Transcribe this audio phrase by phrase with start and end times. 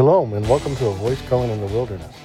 [0.00, 2.16] Shalom, and welcome to A Voice Calling in the Wilderness,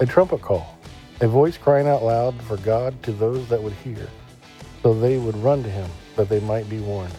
[0.00, 0.78] a trumpet call,
[1.20, 4.08] a voice crying out loud for God to those that would hear,
[4.82, 7.12] so they would run to Him, that they might be warned.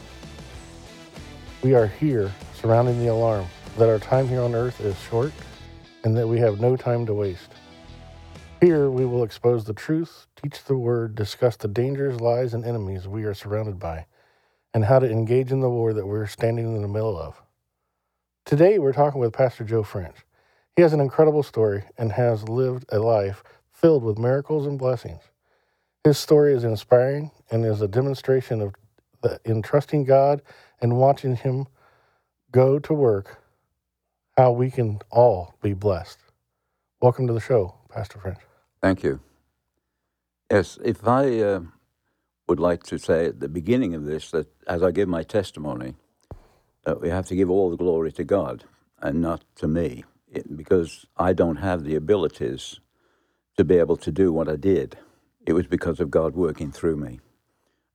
[1.62, 3.46] We are here, surrounding the alarm,
[3.78, 5.32] that our time here on earth is short,
[6.04, 7.52] and that we have no time to waste.
[8.62, 13.08] Here we will expose the truth, teach the word, discuss the dangers, lies, and enemies
[13.08, 14.08] we are surrounded by,
[14.74, 17.40] and how to engage in the war that we're standing in the middle of.
[18.50, 20.16] Today, we're talking with Pastor Joe French.
[20.76, 25.22] He has an incredible story and has lived a life filled with miracles and blessings.
[26.04, 28.74] His story is inspiring and is a demonstration of
[29.22, 30.42] the, in trusting God
[30.82, 31.68] and watching Him
[32.50, 33.38] go to work,
[34.36, 36.18] how we can all be blessed.
[37.04, 38.40] Welcome to the show, Pastor French.
[38.82, 39.20] Thank you.
[40.50, 41.60] Yes, if I uh,
[42.48, 45.94] would like to say at the beginning of this that as I give my testimony,
[46.86, 48.66] that we have to give all the glory to God
[49.02, 52.80] and not to me, it, because I don't have the abilities
[53.58, 54.98] to be able to do what I did.
[55.46, 57.20] It was because of God working through me.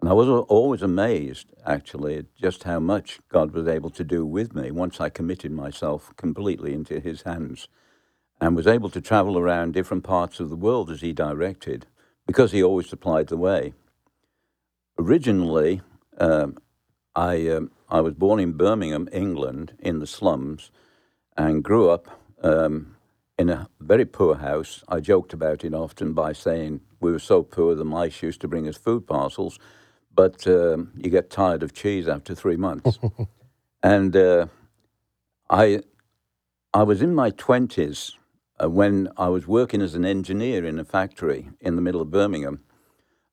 [0.01, 4.27] And I was always amazed, actually, at just how much God was able to do
[4.27, 7.69] with me once I committed myself completely into His hands
[8.41, 11.87] and was able to travel around different parts of the world as He directed
[12.27, 13.75] because He always supplied the way.
[14.99, 15.83] Originally,
[16.19, 16.59] um,
[17.17, 20.73] I, um, I was born in Birmingham, England, in the slums,
[21.37, 22.09] and grew up
[22.43, 22.97] um,
[23.39, 24.83] in a very poor house.
[24.89, 28.49] I joked about it often by saying we were so poor the mice used to
[28.49, 29.61] bring us food parcels,
[30.13, 32.99] but um, you get tired of cheese after three months.
[33.85, 34.47] and uh,
[35.49, 35.83] I,
[36.73, 38.15] I was in my 20s
[38.61, 42.11] uh, when I was working as an engineer in a factory in the middle of
[42.11, 42.65] Birmingham,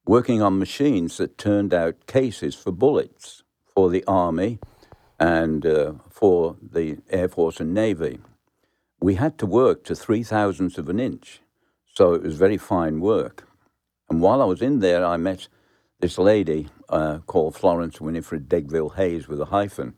[0.06, 3.42] working on machines that turned out cases for bullets
[3.73, 4.59] for the Army
[5.19, 8.20] and uh, for the Air Force and Navy.
[8.99, 11.42] We had to work to three thousandths of an inch,
[11.95, 13.48] so it was very fine work.
[14.09, 15.48] And while I was in there, I met
[16.02, 19.93] this lady uh, called Florence Winifred Degville Hayes with a hyphen.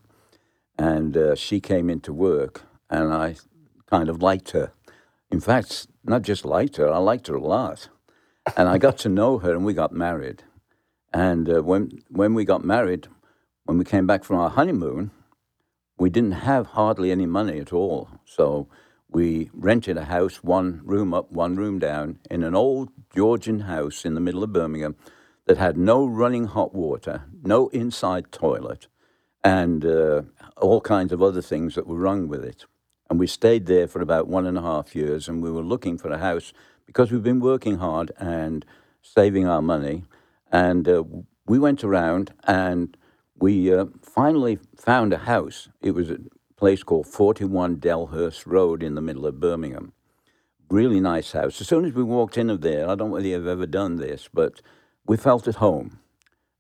[0.78, 3.36] And uh, she came into work, and I
[3.90, 4.74] kind of liked her.
[5.32, 7.90] In fact, not just liked her, I liked her a lot.
[8.58, 10.44] And I got to know her, and we got married.
[11.14, 13.08] And uh, when, when we got married,
[13.66, 15.12] when we came back from our honeymoon,
[15.98, 18.10] we didn't have hardly any money at all.
[18.26, 18.68] So
[19.10, 24.06] we rented a house, one room up, one room down, in an old Georgian house
[24.06, 24.96] in the middle of Birmingham
[25.46, 28.88] that had no running hot water, no inside toilet,
[29.44, 30.24] and uh,
[30.58, 32.66] all kinds of other things that were wrong with it.
[33.10, 35.98] And we stayed there for about one and a half years, and we were looking
[35.98, 36.54] for a house
[36.86, 38.66] because we've been working hard and
[39.02, 40.04] saving our money.
[40.52, 41.04] And uh,
[41.46, 42.96] we went around and
[43.44, 45.68] we uh, finally found a house.
[45.82, 46.20] It was a
[46.56, 49.92] place called 41 Delhurst Road in the middle of Birmingham.
[50.70, 51.60] Really nice house.
[51.60, 53.98] As soon as we walked in of there, I don't know whether you've ever done
[53.98, 54.62] this, but
[55.06, 56.00] we felt at home.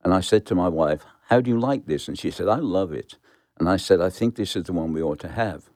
[0.03, 2.09] And I said to my wife, How do you like this?
[2.09, 3.15] And she said, I love it.
[3.57, 5.69] And I said, I think this is the one we ought to have.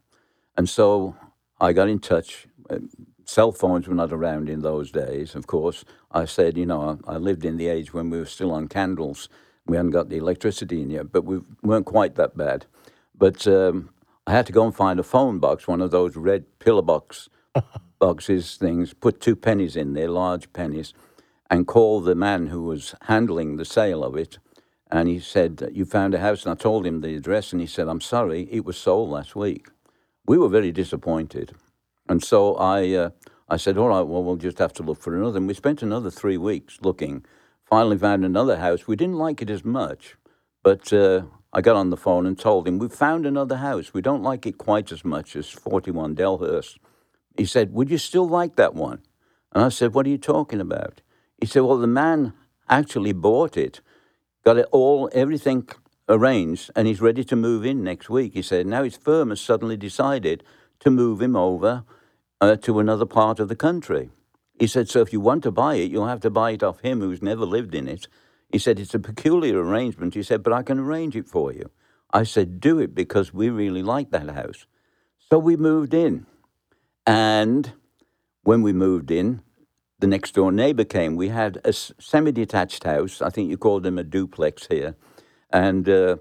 [0.58, 1.16] And so
[1.58, 2.48] I got in touch.
[2.70, 2.80] Uh,
[3.24, 5.86] cell phones were not around in those days, of course.
[6.12, 9.30] I said, you know, I lived in the age when we were still on candles
[9.68, 12.66] we hadn't got the electricity in yet, but we weren't quite that bad.
[13.16, 13.90] But um,
[14.26, 17.30] I had to go and find a phone box, one of those red pillar box
[18.00, 20.94] boxes things, put two pennies in there, large pennies,
[21.50, 24.38] and call the man who was handling the sale of it.
[24.92, 26.46] And he said, You found a house?
[26.46, 29.36] And I told him the address, and he said, I'm sorry, it was sold last
[29.36, 29.68] week.
[30.26, 31.54] We were very disappointed.
[32.10, 33.10] And so I, uh,
[33.50, 35.38] I said, All right, well, we'll just have to look for another.
[35.38, 37.26] And we spent another three weeks looking
[37.68, 38.88] finally found another house.
[38.88, 40.16] We didn't like it as much,
[40.64, 41.24] but uh,
[41.54, 43.94] I got on the phone and told him, We've found another house.
[43.94, 46.78] We don't like it quite as much as 41 Delhurst.
[47.38, 49.00] He said, Would you still like that one?
[49.54, 51.02] And I said, What are you talking about?
[51.40, 52.34] He said, Well, the man
[52.70, 53.82] actually bought it,
[54.44, 55.68] got it all, everything
[56.10, 58.34] arranged, and he's ready to move in next week.
[58.34, 60.44] He said, Now his firm has suddenly decided
[60.80, 61.84] to move him over
[62.40, 64.10] uh, to another part of the country.
[64.60, 66.82] He said, So if you want to buy it, you'll have to buy it off
[66.82, 68.08] him who's never lived in it.
[68.52, 70.16] He said, It's a peculiar arrangement.
[70.16, 71.70] He said, But I can arrange it for you.
[72.12, 74.66] I said, Do it because we really like that house.
[75.30, 76.26] So we moved in.
[77.06, 77.74] And
[78.44, 79.42] when we moved in,
[80.00, 81.16] the next door neighbor came.
[81.16, 83.22] We had a semi detached house.
[83.22, 84.96] I think you call them a duplex here.
[85.52, 86.18] And uh,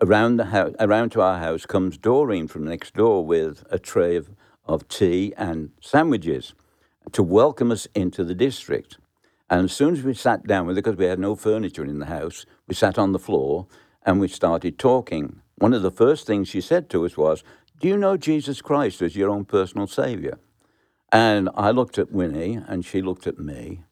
[0.00, 4.16] around, the house, around to our house comes Doreen from next door with a tray
[4.16, 4.30] of,
[4.64, 6.54] of tea and sandwiches
[7.12, 8.98] to welcome us into the district.
[9.50, 11.98] And as soon as we sat down with it, because we had no furniture in
[11.98, 13.66] the house, we sat on the floor
[14.04, 15.40] and we started talking.
[15.56, 17.42] One of the first things she said to us was,
[17.80, 20.38] Do you know Jesus Christ as your own personal Savior?
[21.10, 23.82] And I looked at Winnie and she looked at me.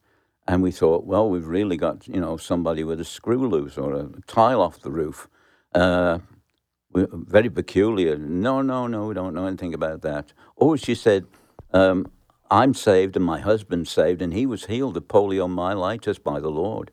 [0.49, 3.95] And we thought, well, we've really got, you know, somebody with a screw loose or
[3.95, 5.29] a tile off the roof.
[5.75, 6.21] Uh,
[6.95, 8.17] very peculiar.
[8.17, 10.33] No, no, no, we don't know anything about that.
[10.55, 11.27] Or she said,
[11.73, 12.07] um,
[12.51, 16.91] I'm saved and my husband's saved, and he was healed of poliomyelitis by the Lord.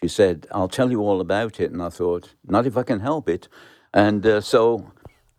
[0.00, 1.72] She said, I'll tell you all about it.
[1.72, 3.48] And I thought, not if I can help it.
[3.94, 4.92] And uh, so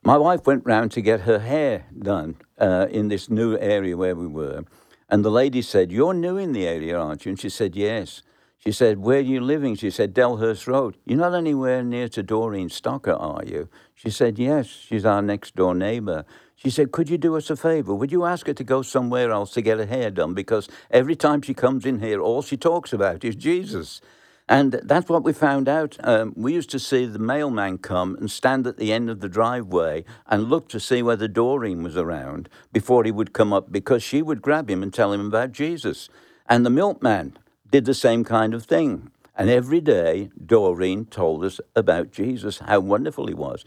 [0.04, 4.16] my wife went round to get her hair done uh, in this new area where
[4.16, 4.64] we were.
[5.10, 7.30] And the lady said, You're new in the area, aren't you?
[7.32, 8.24] And she said, Yes.
[8.58, 9.76] She said, Where are you living?
[9.76, 10.98] She said, Delhurst Road.
[11.06, 13.70] You're not anywhere near to Doreen Stocker, are you?
[13.94, 14.68] She said, Yes.
[14.68, 16.26] She's our next door neighbour.
[16.58, 17.96] She said, Could you do us a favour?
[17.96, 20.34] Would you ask her to go somewhere else to get her hair done?
[20.34, 24.02] Because every time she comes in here, all she talks about is Jesus.
[24.50, 25.98] And that's what we found out.
[26.04, 29.30] Um, we used to see the mailman come and stand at the end of the
[29.30, 34.02] driveway and look to see whether Doreen was around before he would come up because
[34.04, 36.10] she would grab him and tell him about Jesus.
[36.48, 37.38] And the milkman
[37.70, 39.12] did the same kind of thing.
[39.36, 43.66] And every day, Doreen told us about Jesus, how wonderful he was.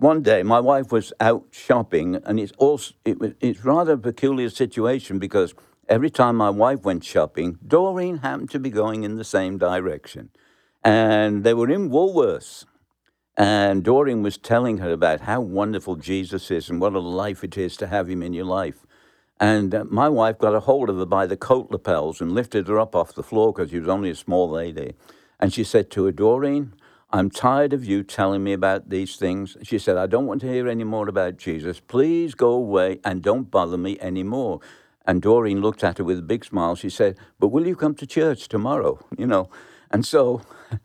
[0.00, 3.98] One day, my wife was out shopping, and it's also it was, it's rather a
[3.98, 5.54] peculiar situation because
[5.88, 10.30] every time my wife went shopping, Doreen happened to be going in the same direction.
[10.84, 12.64] And they were in Woolworths.
[13.36, 17.58] And Doreen was telling her about how wonderful Jesus is and what a life it
[17.58, 18.86] is to have him in your life.
[19.40, 22.68] And uh, my wife got a hold of her by the coat lapels and lifted
[22.68, 24.94] her up off the floor because she was only a small lady.
[25.40, 26.74] And she said to her, Doreen,
[27.10, 29.56] I'm tired of you telling me about these things.
[29.62, 31.80] She said, I don't want to hear any more about Jesus.
[31.80, 34.60] Please go away and don't bother me anymore.
[35.06, 36.74] And Doreen looked at her with a big smile.
[36.74, 38.98] She said, But will you come to church tomorrow?
[39.18, 39.48] You know.
[39.90, 40.42] And so,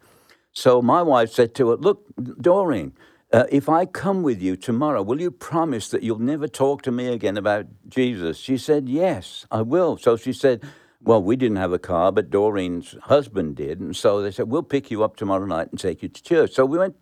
[0.54, 2.06] so my wife said to her, Look,
[2.40, 2.94] Doreen,
[3.34, 6.92] uh, if I come with you tomorrow, will you promise that you'll never talk to
[6.92, 8.38] me again about Jesus?
[8.38, 9.98] She said, Yes, I will.
[9.98, 10.64] So she said,
[11.06, 13.82] Well, we didn't have a car, but Doreen's husband did.
[13.82, 16.54] And so they said, We'll pick you up tomorrow night and take you to church.
[16.54, 16.96] So we went,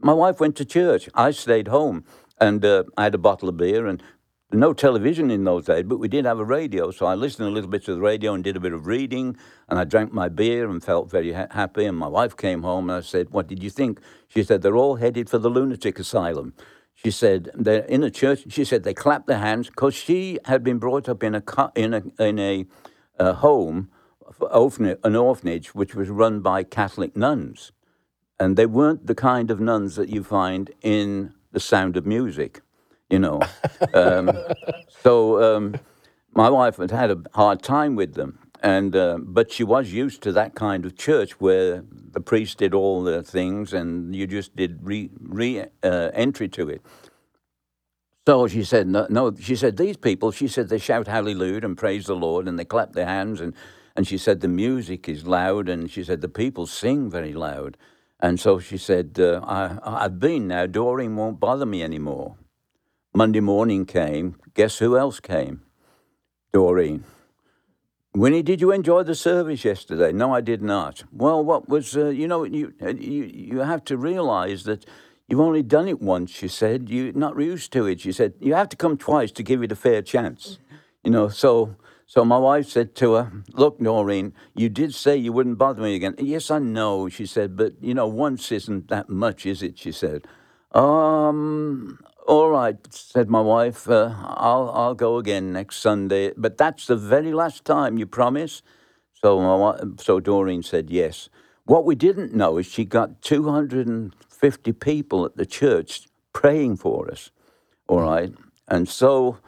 [0.00, 1.08] my wife went to church.
[1.14, 2.04] I stayed home
[2.40, 4.02] and uh, I had a bottle of beer and
[4.52, 6.90] no television in those days, but we did have a radio.
[6.90, 9.36] So I listened a little bit to the radio and did a bit of reading.
[9.68, 11.84] And I drank my beer and felt very ha- happy.
[11.84, 14.00] And my wife came home and I said, What did you think?
[14.28, 16.54] She said, They're all headed for the lunatic asylum.
[16.94, 18.44] She said, They're in a church.
[18.48, 21.42] She said, They clapped their hands because she had been brought up in a,
[21.74, 22.66] in a, in a,
[23.18, 23.90] a home,
[24.40, 27.72] an orphanage, which was run by Catholic nuns.
[28.38, 32.60] And they weren't the kind of nuns that you find in The Sound of Music
[33.10, 33.40] you know.
[33.92, 34.32] Um,
[35.02, 35.74] so um,
[36.32, 40.20] my wife had had a hard time with them, and uh, but she was used
[40.22, 44.56] to that kind of church where the priest did all the things, and you just
[44.56, 46.82] did re, re uh, entry to it.
[48.26, 51.76] So she said, no, no, she said, these people, she said, they shout hallelujah and
[51.76, 53.40] praise the Lord and they clap their hands.
[53.40, 53.54] And,
[53.96, 55.68] and she said, the music is loud.
[55.68, 57.76] And she said, the people sing very loud.
[58.20, 60.66] And so she said, uh, I, I've been now.
[60.66, 62.36] Doreen won't bother me anymore.
[63.14, 64.36] Monday morning came.
[64.54, 65.62] Guess who else came?
[66.52, 67.04] Doreen.
[68.14, 70.12] Winnie, did you enjoy the service yesterday?
[70.12, 71.04] No, I did not.
[71.12, 74.86] Well, what was, uh, you know, you, you, you have to realize that
[75.34, 76.88] you've only done it once, she said.
[76.88, 78.00] You're not used to it.
[78.02, 80.58] She said, you have to come twice to give it a fair chance.
[81.02, 81.74] You know, so
[82.06, 85.96] so my wife said to her, Look, Noreen, you did say you wouldn't bother me
[85.96, 86.14] again.
[86.18, 89.76] Yes, I know, she said, but you know, once isn't that much, is it?
[89.76, 90.28] She said.
[90.70, 91.98] Um,
[92.28, 93.90] all right, said my wife.
[93.90, 97.98] Uh, I'll I'll go again next Sunday, but that's the very last time.
[97.98, 98.62] You promise?
[99.20, 101.28] So my so Doreen said yes.
[101.64, 104.14] What we didn't know is she got two hundred and
[104.44, 107.30] fifty people at the church praying for us.
[107.88, 108.30] All right,
[108.68, 109.38] and so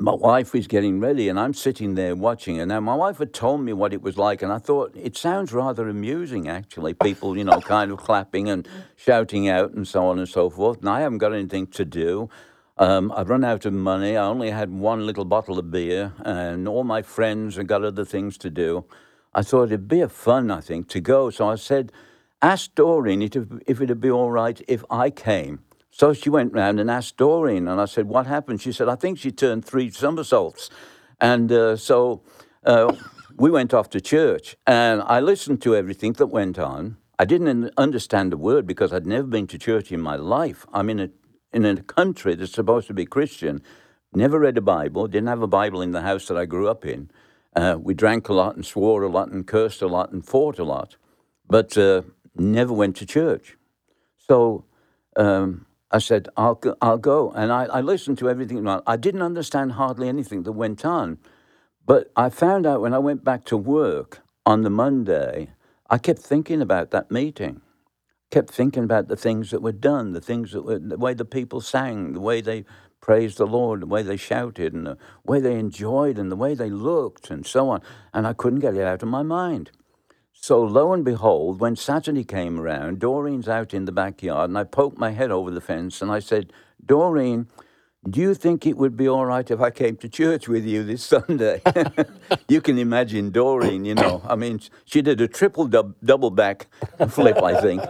[0.00, 2.66] my wife was getting ready and I'm sitting there watching her.
[2.66, 5.52] Now, my wife had told me what it was like, and I thought it sounds
[5.52, 6.94] rather amusing, actually.
[6.94, 8.66] People, you know, kind of clapping and
[8.96, 10.78] shouting out and so on and so forth.
[10.80, 12.30] And I haven't got anything to do.
[12.78, 14.16] Um, I've run out of money.
[14.16, 18.06] I only had one little bottle of beer, and all my friends have got other
[18.06, 18.86] things to do.
[19.34, 21.30] I thought it'd be a fun, I think, to go.
[21.30, 21.92] So I said,
[22.44, 23.36] ask Doreen if,
[23.66, 25.60] if it'd be all right if I came.
[25.90, 28.60] So she went round and asked Doreen, and I said, What happened?
[28.60, 30.68] She said, I think she turned three somersaults.
[31.20, 32.22] And uh, so
[32.64, 32.94] uh,
[33.36, 36.98] we went off to church, and I listened to everything that went on.
[37.18, 40.66] I didn't understand a word because I'd never been to church in my life.
[40.72, 41.08] I'm in a,
[41.52, 43.62] in a country that's supposed to be Christian,
[44.12, 46.84] never read a Bible, didn't have a Bible in the house that I grew up
[46.84, 47.08] in.
[47.54, 50.58] Uh, we drank a lot and swore a lot and cursed a lot and fought
[50.58, 50.96] a lot,
[51.48, 52.02] but uh,
[52.36, 53.56] never went to church.
[54.28, 54.64] So
[55.16, 57.30] um, I said, I'll go, I'll go.
[57.32, 58.66] And I, I listened to everything.
[58.86, 61.18] I didn't understand hardly anything that went on.
[61.86, 65.50] But I found out when I went back to work on the Monday,
[65.90, 67.60] I kept thinking about that meeting.
[68.30, 71.24] Kept thinking about the things that were done, the things that were, the way the
[71.24, 72.64] people sang, the way they
[73.00, 76.54] praised the Lord, the way they shouted, and the way they enjoyed, and the way
[76.54, 77.82] they looked, and so on.
[78.14, 79.70] And I couldn't get it out of my mind.
[80.36, 84.64] So lo and behold, when Saturday came around, Doreen's out in the backyard, and I
[84.64, 86.52] poked my head over the fence and I said,
[86.84, 87.46] Doreen,
[88.08, 90.84] do you think it would be all right if I came to church with you
[90.84, 91.62] this Sunday?
[92.48, 94.20] you can imagine Doreen, you know.
[94.28, 96.66] I mean, she did a triple dub, double back
[97.08, 97.82] flip, I think.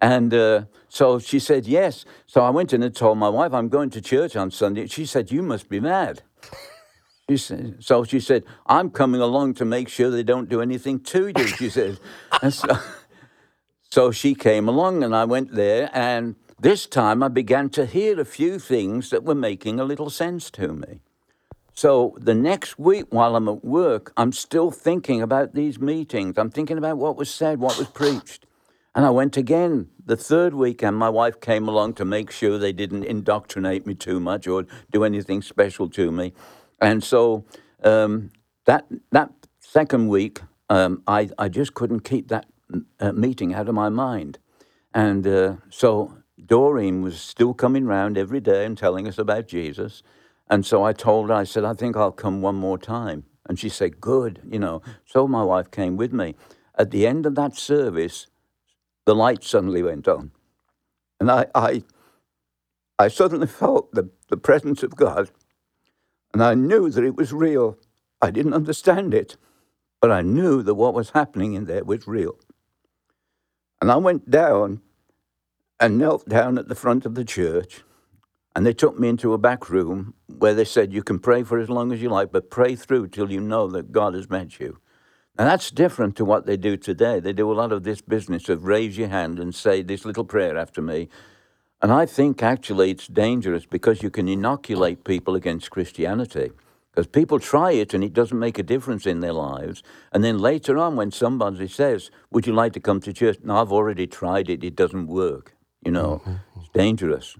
[0.00, 2.04] And uh, so she said yes.
[2.26, 4.86] So I went in and told my wife, I'm going to church on Sunday.
[4.86, 6.22] She said, You must be mad.
[7.28, 11.00] She said, so she said, I'm coming along to make sure they don't do anything
[11.00, 11.98] to you, she said.
[12.42, 12.78] and so,
[13.90, 15.90] so she came along and I went there.
[15.92, 20.08] And this time I began to hear a few things that were making a little
[20.08, 21.00] sense to me.
[21.74, 26.38] So the next week, while I'm at work, I'm still thinking about these meetings.
[26.38, 28.46] I'm thinking about what was said, what was preached.
[28.94, 32.56] And I went again the third week, and my wife came along to make sure
[32.56, 36.32] they didn't indoctrinate me too much or do anything special to me.
[36.80, 37.44] And so
[37.82, 38.30] um,
[38.66, 42.46] that that second week, um, I I just couldn't keep that
[43.00, 44.38] uh, meeting out of my mind,
[44.94, 50.02] and uh, so Doreen was still coming round every day and telling us about Jesus,
[50.50, 53.58] and so I told her, I said, I think I'll come one more time, and
[53.58, 54.82] she said, good, you know.
[55.06, 56.36] So my wife came with me.
[56.78, 58.28] At the end of that service,
[59.06, 60.32] the light suddenly went on,
[61.20, 61.84] and I I
[62.98, 65.30] I suddenly felt the, the presence of God
[66.36, 67.78] and I knew that it was real.
[68.20, 69.38] I didn't understand it,
[70.02, 72.38] but I knew that what was happening in there was real.
[73.80, 74.82] And I went down
[75.80, 77.84] and knelt down at the front of the church.
[78.54, 81.58] And they took me into a back room where they said, You can pray for
[81.58, 84.60] as long as you like, but pray through till you know that God has met
[84.60, 84.76] you.
[85.38, 87.18] Now, that's different to what they do today.
[87.18, 90.26] They do a lot of this business of raise your hand and say this little
[90.26, 91.08] prayer after me.
[91.82, 96.52] And I think actually it's dangerous because you can inoculate people against Christianity.
[96.90, 99.82] Because people try it and it doesn't make a difference in their lives.
[100.12, 103.36] And then later on, when somebody says, Would you like to come to church?
[103.42, 105.54] No, I've already tried it, it doesn't work.
[105.84, 106.60] You know, mm-hmm.
[106.60, 107.36] it's dangerous.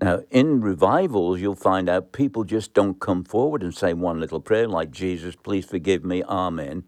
[0.00, 4.40] Now, in revivals, you'll find out people just don't come forward and say one little
[4.40, 6.84] prayer like, Jesus, please forgive me, Amen.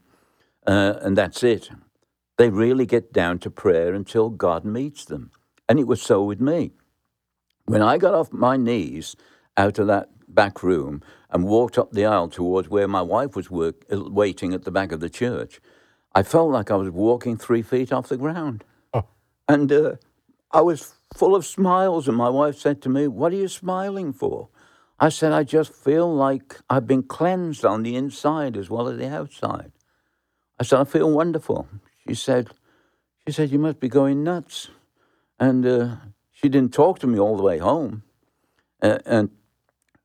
[0.67, 1.71] Uh, and that's it.
[2.37, 5.31] They really get down to prayer until God meets them.
[5.69, 6.73] And it was so with me.
[7.69, 9.15] When I got off my knees
[9.59, 13.51] out of that back room and walked up the aisle towards where my wife was
[13.51, 15.61] work, uh, waiting at the back of the church,
[16.15, 18.65] I felt like I was walking three feet off the ground.
[18.95, 19.05] Oh.
[19.47, 19.97] And uh,
[20.51, 24.15] I was full of smiles, and my wife said to me, What are you smiling
[24.15, 24.49] for?
[24.99, 28.97] I said, I just feel like I've been cleansed on the inside as well as
[28.97, 29.73] the outside.
[30.59, 31.69] I said, I feel wonderful.
[32.09, 32.49] She said,
[33.27, 34.71] she said, you must be going nuts.
[35.39, 35.97] And uh,
[36.41, 38.03] she didn't talk to me all the way home.
[38.81, 39.31] Uh, and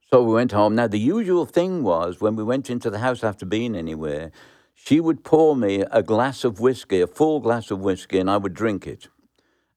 [0.09, 0.73] so we went home.
[0.73, 4.31] Now, the usual thing was when we went into the house after being anywhere,
[4.73, 8.37] she would pour me a glass of whiskey, a full glass of whiskey, and I
[8.37, 9.09] would drink it.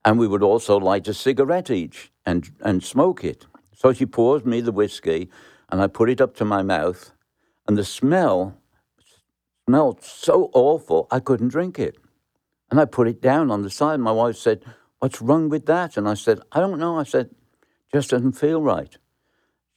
[0.02, 3.46] And we would also light a cigarette each and, and smoke it.
[3.74, 5.28] So she pours me the whiskey,
[5.68, 7.12] and I put it up to my mouth,
[7.68, 8.56] and the smell
[9.68, 11.96] smelled so awful I couldn't drink it.
[12.70, 14.00] And I put it down on the side.
[14.00, 14.64] My wife said,
[14.98, 15.96] What's wrong with that?
[15.96, 16.98] And I said, I don't know.
[16.98, 17.30] I said,
[17.92, 18.96] Just doesn't feel right.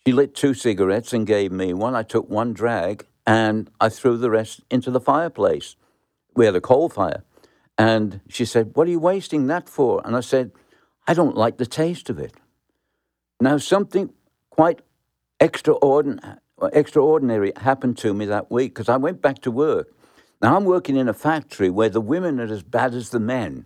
[0.06, 1.96] She lit two cigarettes and gave me one.
[1.96, 5.76] I took one drag and I threw the rest into the fireplace.
[6.36, 7.24] We had a coal fire.
[7.78, 10.02] And she said, What are you wasting that for?
[10.06, 10.52] And I said,
[11.08, 12.34] I don't like the taste of it.
[13.42, 14.14] Now, something
[14.50, 14.82] quite
[15.40, 16.38] extraordinary,
[16.74, 19.94] extraordinary happened to me that week because I went back to work.
[20.42, 23.66] Now, I'm working in a factory where the women are as bad as the men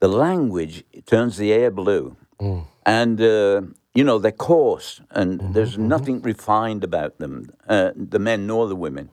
[0.00, 2.16] the language turns the air blue.
[2.40, 2.64] Mm.
[2.84, 3.62] And, uh,
[3.94, 5.88] you know, they're coarse and mm-hmm, there's mm-hmm.
[5.88, 9.10] nothing refined about them, uh, the men nor the women.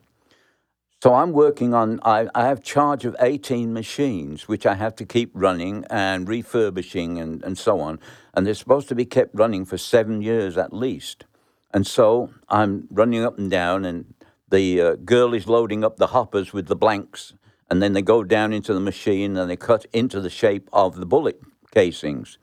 [1.00, 5.06] So I'm working on, I, I, have charge of 18 machines, which I have to
[5.06, 8.00] keep running and refurbishing and, and so on.
[8.34, 11.24] And they're supposed to be kept running for seven years at least.
[11.72, 14.14] And so I'm running up and down, and
[14.48, 17.34] the uh, girl is loading up the hoppers with the blanks
[17.70, 20.96] and then they go down into the machine and they cut into the shape of
[20.96, 21.40] the bullet
[21.72, 22.38] casings.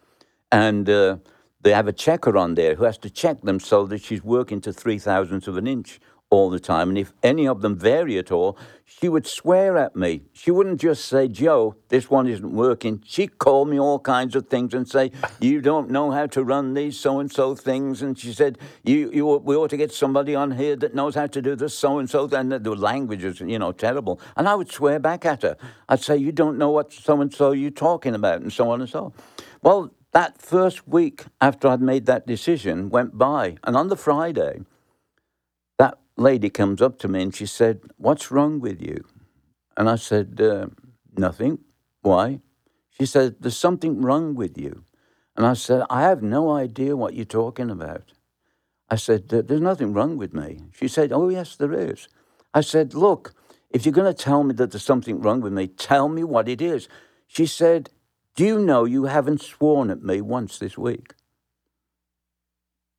[0.52, 1.18] And uh,
[1.62, 4.62] they have a checker on there who has to check them so that she's working
[4.62, 6.00] to three thousandths of an inch
[6.36, 6.90] all the time.
[6.90, 10.22] And if any of them vary at all, she would swear at me.
[10.34, 13.02] She wouldn't just say, Joe, this one isn't working.
[13.06, 16.76] She'd call me all kinds of things and say, You don't know how to run
[16.76, 18.02] these so and so things.
[18.02, 21.28] And she said, you, you, We ought to get somebody on here that knows how
[21.28, 22.28] to do this so and so.
[22.28, 24.22] And the language is, you know, terrible.
[24.38, 25.58] And I would swear back at her.
[25.90, 28.82] I'd say, You don't know what so and so you're talking about, and so on
[28.82, 29.14] and so on.
[29.62, 33.58] Well, that first week after I'd made that decision went by.
[33.64, 34.62] And on the Friday,
[36.18, 39.06] lady comes up to me and she said, What's wrong with you?
[39.78, 40.68] And I said, uh,
[41.18, 41.60] Nothing.
[42.02, 42.40] Why?
[42.92, 44.84] She said, There's something wrong with you.
[45.36, 48.14] And I said, I have no idea what you're talking about.
[48.90, 50.62] I said, There's nothing wrong with me.
[50.74, 52.08] She said, Oh, yes, there is.
[52.54, 53.34] I said, Look,
[53.72, 56.48] if you're going to tell me that there's something wrong with me, tell me what
[56.48, 56.88] it is.
[57.28, 57.90] She said,
[58.36, 61.15] Do you know you haven't sworn at me once this week?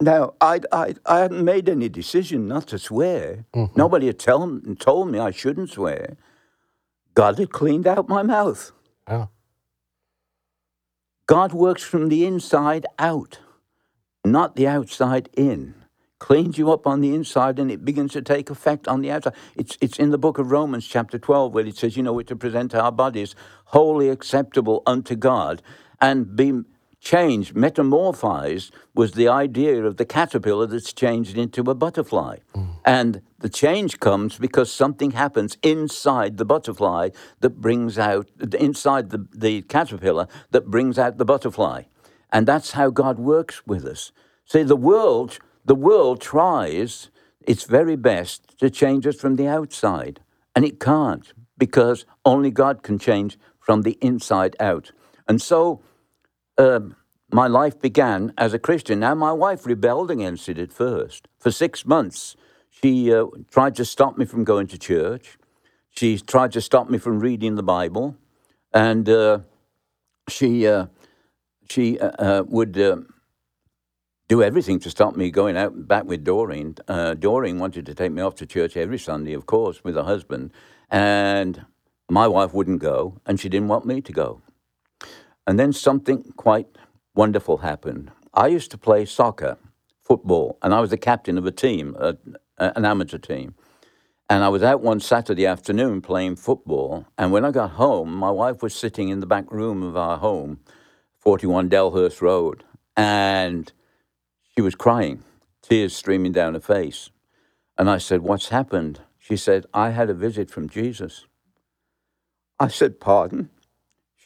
[0.01, 3.47] Now, I, I, I hadn't made any decision not to swear.
[3.55, 3.79] Mm-hmm.
[3.79, 6.17] Nobody had tell, told me I shouldn't swear.
[7.15, 8.73] God had cleaned out my mouth.
[9.07, 9.29] Oh.
[11.27, 13.39] God works from the inside out,
[14.25, 15.75] not the outside in.
[16.19, 19.35] Cleans you up on the inside and it begins to take effect on the outside.
[19.55, 22.23] It's, it's in the book of Romans, chapter 12, where it says, you know, we're
[22.25, 23.35] to present our bodies
[23.67, 25.63] wholly acceptable unto God
[26.01, 26.63] and be
[27.01, 32.39] changed, metamorphized, was the idea of the caterpillar that's changed into a butterfly.
[32.55, 32.69] Mm.
[32.85, 37.11] And the change comes because something happens inside the butterfly
[37.41, 41.83] that brings out, inside the, the caterpillar that brings out the butterfly.
[42.33, 44.13] And that's how God works with us.
[44.45, 47.11] See, the world, the world tries
[47.41, 50.21] its very best to change us from the outside,
[50.55, 54.93] and it can't because only God can change from the inside out.
[55.29, 55.83] And so
[56.59, 56.97] um,
[57.31, 59.01] my life began as a Christian.
[59.01, 61.29] Now, my wife rebelled against it at first.
[61.39, 62.37] For six months,
[62.71, 65.39] she uh, tried to stop me from going to church.
[65.91, 68.17] She tried to stop me from reading the Bible.
[68.73, 69.41] And uh,
[70.29, 70.87] she, uh,
[71.69, 72.99] she uh, uh, would uh,
[74.29, 76.77] do everything to stop me going out back with Doreen.
[77.19, 80.53] Doreen wanted to take me off to church every Sunday, of course, with her husband.
[80.91, 81.65] And
[82.09, 84.43] my wife wouldn't go, and she didn't want me to go.
[85.47, 86.67] And then something quite
[87.15, 88.11] wonderful happened.
[88.35, 89.59] I used to play soccer,
[90.03, 92.17] football, and I was the captain of a team, a,
[92.59, 93.55] an amateur team.
[94.29, 97.07] And I was out one Saturday afternoon playing football.
[97.17, 100.19] And when I got home, my wife was sitting in the back room of our
[100.19, 100.61] home,
[101.19, 102.65] 41 Delhurst Road,
[102.97, 103.73] and
[104.55, 105.23] she was crying,
[105.63, 107.11] tears streaming down her face.
[107.79, 109.01] And I said, What's happened?
[109.19, 111.27] She said, I had a visit from Jesus.
[112.59, 113.51] I said, Pardon?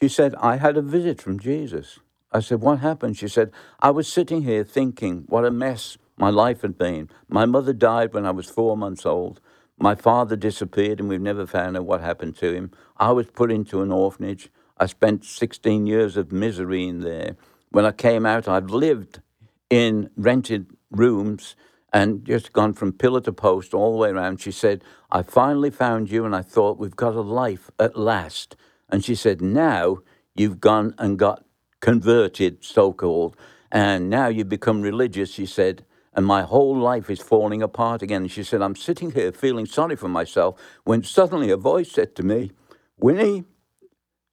[0.01, 1.99] She said, I had a visit from Jesus.
[2.31, 3.17] I said, What happened?
[3.17, 7.07] She said, I was sitting here thinking what a mess my life had been.
[7.29, 9.39] My mother died when I was four months old.
[9.77, 12.71] My father disappeared and we've never found out what happened to him.
[12.97, 14.49] I was put into an orphanage.
[14.79, 17.35] I spent 16 years of misery in there.
[17.69, 19.21] When I came out, I've lived
[19.69, 21.55] in rented rooms
[21.93, 24.41] and just gone from pillar to post all the way around.
[24.41, 28.55] She said, I finally found you and I thought, we've got a life at last.
[28.91, 29.99] And she said, Now
[30.35, 31.45] you've gone and got
[31.79, 33.35] converted, so called,
[33.71, 38.23] and now you've become religious, she said, and my whole life is falling apart again.
[38.23, 42.15] And she said, I'm sitting here feeling sorry for myself when suddenly a voice said
[42.15, 42.51] to me,
[42.97, 43.45] Winnie,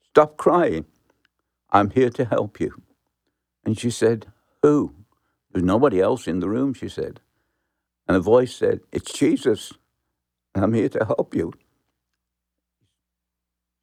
[0.09, 0.85] stop crying.
[1.71, 2.81] I'm here to help you.
[3.65, 4.27] And she said,
[4.61, 4.93] Who?
[5.51, 7.21] There's nobody else in the room, she said.
[8.07, 9.71] And a voice said, It's Jesus.
[10.55, 11.53] I'm here to help you.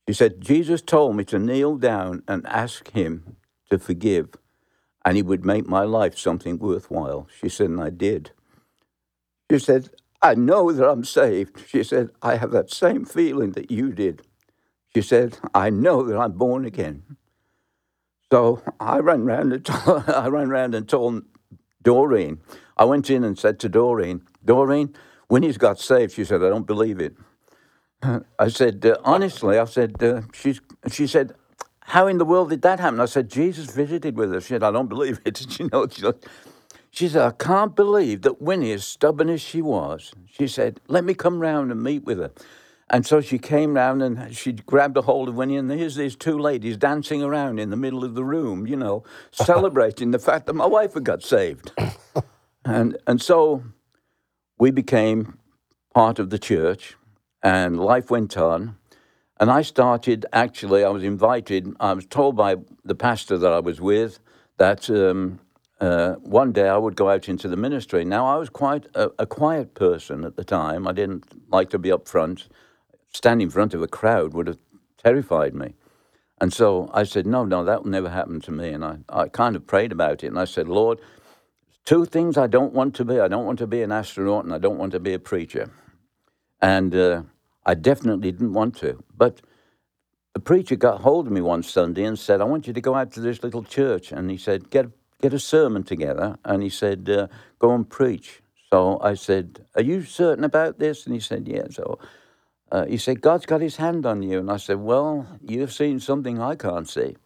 [0.08, 3.36] She said, Jesus told me to kneel down and ask him
[3.70, 4.36] to forgive,
[5.04, 7.28] and he would make my life something worthwhile.
[7.40, 8.30] She said, and I did.
[9.50, 9.90] She said,
[10.22, 11.64] I know that I'm saved.
[11.68, 14.22] She said, I have that same feeling that you did.
[14.94, 17.02] She said, I know that I'm born again.
[18.32, 21.24] So I ran around and told, I ran around and told
[21.82, 22.40] Doreen.
[22.76, 24.94] I went in and said to Doreen, Doreen,
[25.28, 27.16] Winnie's got saved, she said, I don't believe it.
[28.38, 31.34] I said, uh, honestly, I said, uh, she's, she said,
[31.80, 32.98] how in the world did that happen?
[33.00, 34.44] I said, Jesus visited with us.
[34.44, 35.34] She said, I don't believe it.
[35.36, 36.26] Did you know, she, looked,
[36.90, 41.04] she said, I can't believe that Winnie, as stubborn as she was, she said, let
[41.04, 42.32] me come round and meet with her.
[42.90, 46.16] And so she came round and she grabbed a hold of Winnie, and here's these
[46.16, 50.46] two ladies dancing around in the middle of the room, you know, celebrating the fact
[50.46, 51.72] that my wife had got saved.
[52.64, 53.62] and, and so
[54.58, 55.38] we became
[55.94, 56.96] part of the church
[57.46, 58.76] and life went on.
[59.38, 63.60] And I started, actually, I was invited, I was told by the pastor that I
[63.60, 64.18] was with
[64.56, 65.38] that um,
[65.80, 68.04] uh, one day I would go out into the ministry.
[68.04, 70.88] Now, I was quite a, a, quiet person at the time.
[70.88, 72.48] I didn't like to be up front.
[73.12, 74.58] Standing in front of a crowd would have
[74.96, 75.74] terrified me.
[76.40, 78.70] And so I said, No, no, that will never happen to me.
[78.70, 80.28] And I, I kind of prayed about it.
[80.28, 80.98] And I said, Lord,
[81.84, 84.52] two things I don't want to be I don't want to be an astronaut and
[84.52, 85.70] I don't want to be a preacher.
[86.60, 87.22] And uh,
[87.66, 89.04] I definitely didn't want to.
[89.16, 89.42] But
[90.34, 92.94] a preacher got hold of me one Sunday and said, I want you to go
[92.94, 94.12] out to this little church.
[94.12, 94.86] And he said, Get,
[95.22, 96.38] get a sermon together.
[96.44, 98.42] And he said, uh, Go and preach.
[98.72, 101.06] So I said, Are you certain about this?
[101.06, 101.68] And he said, Yeah.
[101.70, 101.98] So
[102.72, 104.40] uh, he said, God's got his hand on you.
[104.40, 107.16] And I said, Well, you've seen something I can't see.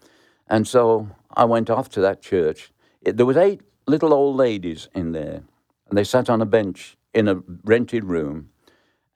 [0.48, 2.72] And so I went off to that church.
[3.02, 5.42] It, there was eight little old ladies in there,
[5.88, 8.49] and they sat on a bench in a rented room.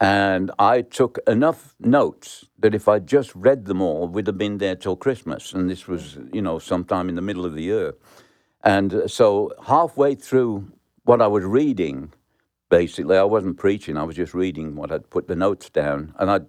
[0.04, 4.58] And I took enough notes that if I just read them all, we'd have been
[4.58, 5.54] there till Christmas.
[5.54, 7.94] And this was, you know, sometime in the middle of the year.
[8.62, 10.70] And so halfway through
[11.04, 12.12] what I was reading,
[12.68, 13.16] basically.
[13.16, 13.96] I wasn't preaching.
[13.96, 16.46] I was just reading what I'd put the notes down, and I'd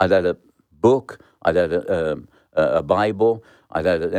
[0.00, 0.36] I'd had a
[0.70, 2.18] book, I'd had a,
[2.52, 4.14] a, a Bible, I'd had an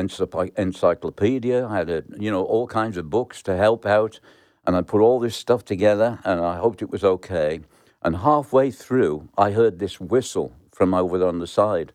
[0.58, 4.20] encyclopedia, I had a, you know all kinds of books to help out,
[4.66, 7.62] and I put all this stuff together, and I hoped it was okay.
[8.04, 11.94] And halfway through, I heard this whistle from over on the side.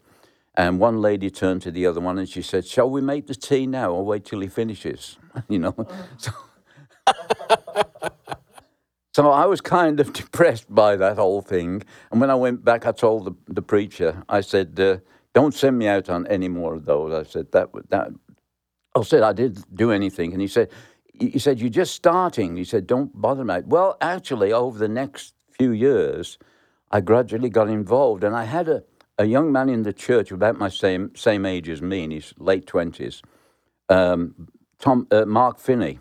[0.55, 3.35] And one lady turned to the other one and she said, Shall we make the
[3.35, 5.18] tea now or wait till he finishes?
[5.49, 5.75] you know?
[6.18, 6.33] So
[9.18, 11.83] So I was kind of depressed by that whole thing.
[12.12, 14.99] And when I went back, I told the, the preacher, I said, uh,
[15.35, 17.12] don't send me out on any more of those.
[17.12, 18.11] I said, that, that,
[18.94, 20.33] I said, I didn't do anything.
[20.35, 20.71] And he said,
[21.14, 22.57] he said, you're just starting.
[22.57, 23.59] He said, don't bother me.
[23.66, 26.38] Well, actually, over the next few years,
[26.90, 28.25] I gradually got involved.
[28.25, 28.85] And I had a,
[29.18, 32.33] a young man in the church about my same, same age as me, in his
[32.38, 33.23] late 20s,
[33.88, 35.99] um, Tom, uh, Mark Finney.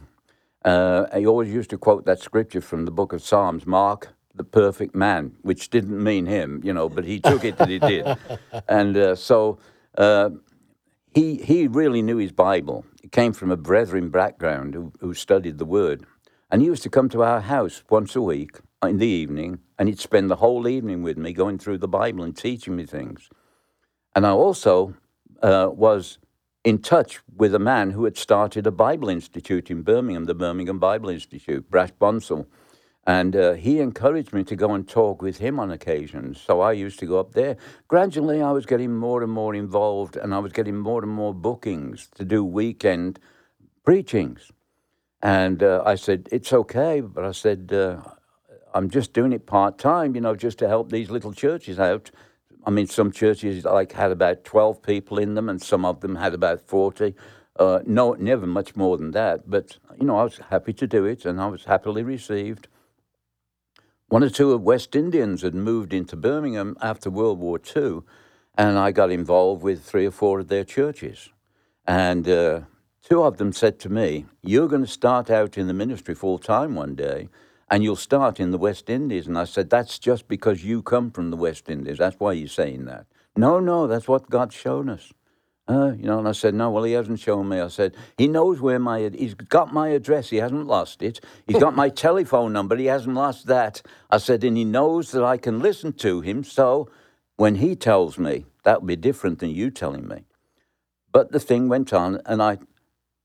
[0.63, 4.43] Uh, he always used to quote that scripture from the book of Psalms, Mark, the
[4.43, 8.05] perfect man, which didn't mean him, you know, but he took it that he did.
[8.67, 9.57] And uh, so
[9.97, 10.29] uh,
[11.13, 12.85] he, he really knew his Bible.
[13.01, 16.05] He came from a brethren background who, who studied the word.
[16.51, 19.89] And he used to come to our house once a week in the evening, and
[19.89, 23.29] he'd spend the whole evening with me going through the Bible and teaching me things.
[24.15, 24.95] And I also
[25.41, 26.19] uh, was
[26.63, 30.79] in touch with a man who had started a Bible Institute in Birmingham, the Birmingham
[30.79, 32.47] Bible Institute, Brash Bonsall.
[33.05, 36.41] And uh, he encouraged me to go and talk with him on occasions.
[36.41, 37.55] So I used to go up there.
[37.87, 41.33] Gradually, I was getting more and more involved, and I was getting more and more
[41.33, 43.17] bookings to do weekend
[43.85, 44.51] preachings.
[45.21, 46.99] And uh, I said, It's okay.
[46.99, 48.01] But I said, uh,
[48.73, 52.11] I'm just doing it part time, you know, just to help these little churches out
[52.67, 56.17] I mean, some churches like had about 12 people in them, and some of them
[56.17, 57.15] had about 40.
[57.57, 59.49] Uh, no, never much more than that.
[59.49, 62.67] But, you know, I was happy to do it, and I was happily received.
[64.09, 68.01] One or two of West Indians had moved into Birmingham after World War II,
[68.57, 71.29] and I got involved with three or four of their churches.
[71.85, 72.61] And uh,
[73.01, 76.37] two of them said to me, You're going to start out in the ministry full
[76.37, 77.29] time one day
[77.69, 79.27] and you'll start in the West Indies.
[79.27, 81.97] And I said, That's just because you come from the West Indies.
[81.97, 83.05] That's why you're saying that.
[83.35, 85.13] No, no, that's what God's shown us.
[85.69, 87.59] Uh, you know, and I said, no, well, he hasn't shown me.
[87.59, 90.29] I said, he knows where my, he's got my address.
[90.29, 91.19] He hasn't lost it.
[91.45, 92.77] He's got my telephone number.
[92.77, 93.81] He hasn't lost that.
[94.09, 96.45] I said, and he knows that I can listen to him.
[96.45, 96.89] So
[97.35, 100.23] when he tells me, that will be different than you telling me.
[101.11, 102.59] But the thing went on, and I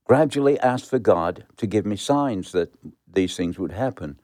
[0.04, 2.72] gradually asked for God to give me signs that
[3.06, 4.18] these things would happen.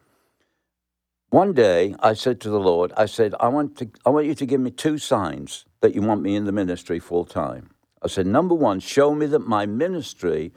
[1.31, 4.35] One day I said to the Lord, I said, I want, to, I want you
[4.35, 7.69] to give me two signs that you want me in the ministry full time.
[8.03, 10.55] I said, number one, show me that my ministry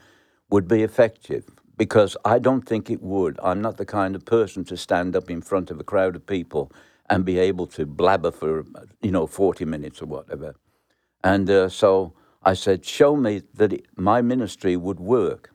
[0.48, 1.44] would be effective
[1.76, 3.38] because I don't think it would.
[3.42, 6.26] I'm not the kind of person to stand up in front of a crowd of
[6.26, 6.72] people
[7.10, 8.64] and be able to blabber for,
[9.02, 10.54] you know, 40 minutes or whatever.
[11.22, 15.50] And uh, so I said, show me that it, my ministry would work.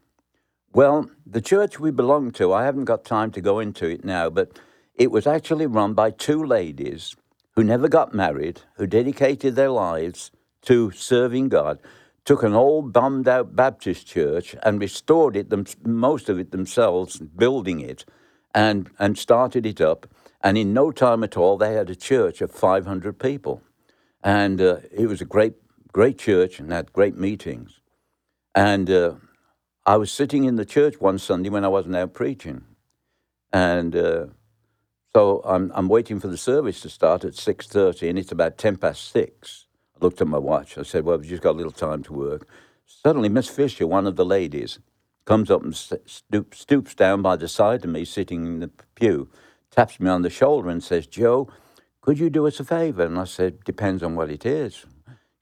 [0.73, 4.29] Well, the church we belong to, I haven't got time to go into it now,
[4.29, 4.59] but
[4.97, 7.15] it was actually run by two ladies
[7.55, 10.31] who never got married, who dedicated their lives
[10.63, 11.79] to serving God,
[12.25, 17.17] took an old bombed out Baptist church and restored it, them, most of it themselves,
[17.17, 18.05] building it,
[18.53, 20.07] and, and started it up.
[20.41, 23.61] And in no time at all, they had a church of 500 people.
[24.23, 25.53] And uh, it was a great,
[25.93, 27.79] great church and had great meetings.
[28.53, 29.13] And uh,
[29.85, 32.63] I was sitting in the church one Sunday when I wasn't out preaching.
[33.53, 34.25] And uh,
[35.15, 38.77] so I'm, I'm waiting for the service to start at 6.30 and it's about 10
[38.77, 39.65] past 6.
[39.95, 40.77] I looked at my watch.
[40.77, 42.47] I said, well, we've just got a little time to work.
[42.85, 44.79] Suddenly, Miss Fisher, one of the ladies,
[45.25, 49.29] comes up and stoop, stoops down by the side of me, sitting in the pew,
[49.71, 51.49] taps me on the shoulder and says, Joe,
[52.01, 53.03] could you do us a favour?
[53.03, 54.85] And I said, depends on what it is.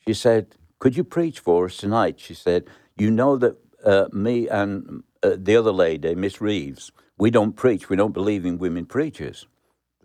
[0.08, 2.20] She said, could you preach for us tonight?
[2.20, 2.66] She said,
[2.98, 7.90] you know that uh, me and uh, the other lady, Miss Reeves, we don't preach.
[7.90, 9.48] We don't believe in women preachers.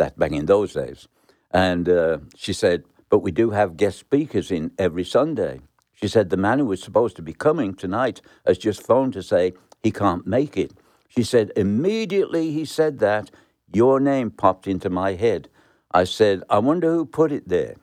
[0.01, 1.09] That back in those days.
[1.51, 5.61] And uh, she said, but we do have guest speakers in every Sunday.
[5.93, 9.23] She said, the man who was supposed to be coming tonight has just phoned to
[9.23, 10.73] say he can't make it.
[11.09, 13.31] She said, immediately he said that,
[13.75, 15.51] your name popped into my head.
[15.93, 17.77] I said, I wonder who put it there.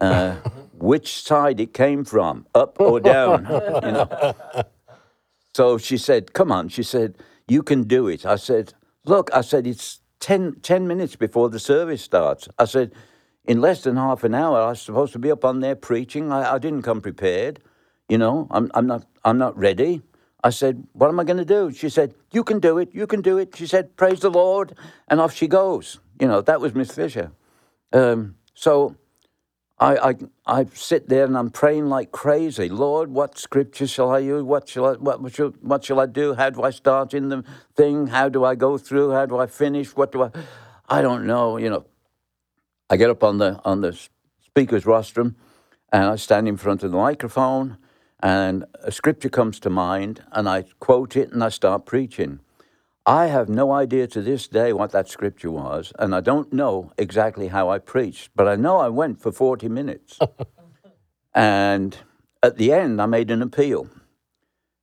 [0.00, 0.36] Uh,
[0.78, 3.44] which side it came from, up or down,
[3.84, 4.34] you know.
[5.54, 6.68] So she said, Come on.
[6.68, 8.24] She said, You can do it.
[8.24, 8.72] I said,
[9.04, 12.48] Look, I said, it's 10, 10 minutes before the service starts.
[12.58, 12.92] I said,
[13.44, 16.32] In less than half an hour, I was supposed to be up on there preaching.
[16.32, 17.60] I, I didn't come prepared.
[18.08, 20.00] You know, I'm, I'm, not, I'm not ready.
[20.44, 21.72] I said, What am I going to do?
[21.72, 22.90] She said, You can do it.
[22.94, 23.56] You can do it.
[23.56, 24.78] She said, Praise the Lord.
[25.08, 25.98] And off she goes.
[26.20, 27.32] You know, that was Miss Fisher.
[27.92, 28.96] Um, so
[29.82, 30.14] I, I,
[30.46, 32.68] I sit there and I'm praying like crazy.
[32.68, 34.44] Lord, what scripture shall I use?
[34.44, 36.34] What shall I, what, shall, what shall I do?
[36.34, 37.44] How do I start in the
[37.76, 38.06] thing?
[38.08, 39.10] How do I go through?
[39.10, 39.96] How do I finish?
[39.96, 40.30] What do I,
[40.88, 41.56] I don't know.
[41.56, 41.86] You know,
[42.90, 43.98] I get up on the, on the
[44.46, 45.36] speaker's rostrum
[45.92, 47.78] and I stand in front of the microphone
[48.22, 52.40] and a scripture comes to mind, and I quote it and I start preaching.
[53.04, 56.92] I have no idea to this day what that scripture was, and I don't know
[56.96, 60.20] exactly how I preached, but I know I went for 40 minutes.
[61.34, 61.96] and
[62.42, 63.88] at the end, I made an appeal.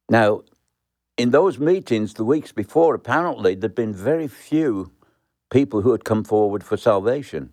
[0.09, 0.41] Now,
[1.17, 4.91] in those meetings the weeks before, apparently there'd been very few
[5.49, 7.51] people who had come forward for salvation.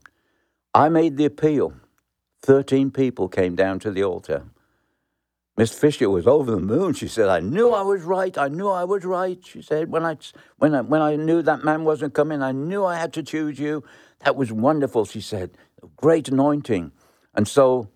[0.75, 1.75] I made the appeal.
[2.43, 4.45] 13 people came down to the altar.
[5.57, 6.93] Miss Fisher was over the moon.
[6.93, 8.37] She said, "I knew I was right.
[8.37, 10.19] I knew I was right." She said, "When I
[10.59, 13.59] when I when I knew that man wasn't coming, I knew I had to choose
[13.59, 13.83] you.
[14.25, 15.57] That was wonderful." She said,
[15.97, 16.93] "Great anointing,"
[17.35, 17.89] and so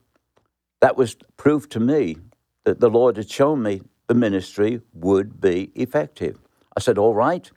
[0.81, 2.16] that was proof to me
[2.64, 6.38] that the Lord had shown me the ministry would be effective.
[6.77, 7.51] I said, "All right."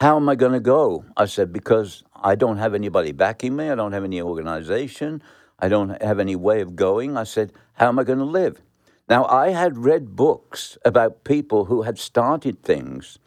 [0.00, 1.04] How am I going to go?
[1.16, 3.68] I said, because I don't have anybody backing me.
[3.68, 5.22] I don't have any organization.
[5.58, 7.18] I don't have any way of going.
[7.18, 8.62] I said, how am I going to live?
[9.10, 13.18] Now, I had read books about people who had started things